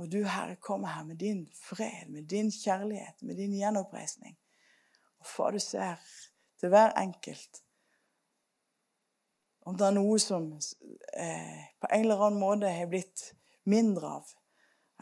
Og 0.00 0.08
du, 0.10 0.22
Herre, 0.24 0.56
kommer 0.56 0.94
her 0.94 1.04
med 1.06 1.18
din 1.20 1.44
fred, 1.54 2.08
med 2.10 2.24
din 2.30 2.48
kjærlighet, 2.50 3.20
med 3.22 3.36
din 3.38 3.52
gjenoppreisning. 3.54 4.38
Og 5.20 5.26
far, 5.28 5.52
du 5.52 5.60
ser 5.62 6.00
til 6.58 6.72
hver 6.72 6.94
enkelt 6.98 7.60
om 9.64 9.76
det 9.78 9.86
er 9.86 9.94
noe 9.96 10.18
som 10.22 10.48
eh, 10.52 11.62
på 11.80 11.90
en 11.90 12.04
eller 12.04 12.26
annen 12.26 12.40
måte 12.40 12.70
har 12.72 12.90
blitt 12.90 13.28
mindre 13.70 14.16
av, 14.18 14.30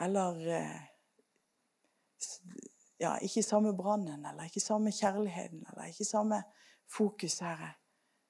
eller 0.04 0.40
eh, 0.56 0.80
ja, 3.00 3.14
ikke 3.24 3.42
samme 3.44 3.72
brannen, 3.76 4.24
eller 4.26 4.48
ikke 4.48 4.62
samme 4.62 4.92
kjærligheten, 4.92 5.64
eller 5.72 5.88
ikke 5.88 6.04
samme 6.04 6.42
fokus, 6.90 7.38
Herre, 7.44 7.72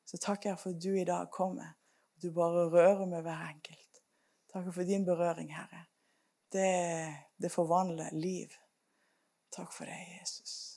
så 0.07 0.19
takker 0.23 0.53
jeg 0.53 0.59
for 0.59 0.75
at 0.75 0.83
du 0.83 0.91
i 0.95 1.07
dag 1.07 1.31
kommer. 1.35 1.75
Og 2.15 2.23
du 2.23 2.33
bare 2.35 2.69
rører 2.71 3.07
med 3.07 3.23
hver 3.27 3.47
enkelt. 3.49 4.03
Takker 4.53 4.75
for 4.75 4.87
din 4.87 5.07
berøring, 5.07 5.51
Herre. 5.55 5.85
Det, 6.53 7.15
det 7.43 7.53
forvandler 7.53 8.15
liv. 8.15 8.55
Takk 9.55 9.73
for 9.73 9.85
det, 9.85 9.99
Jesus. 10.21 10.70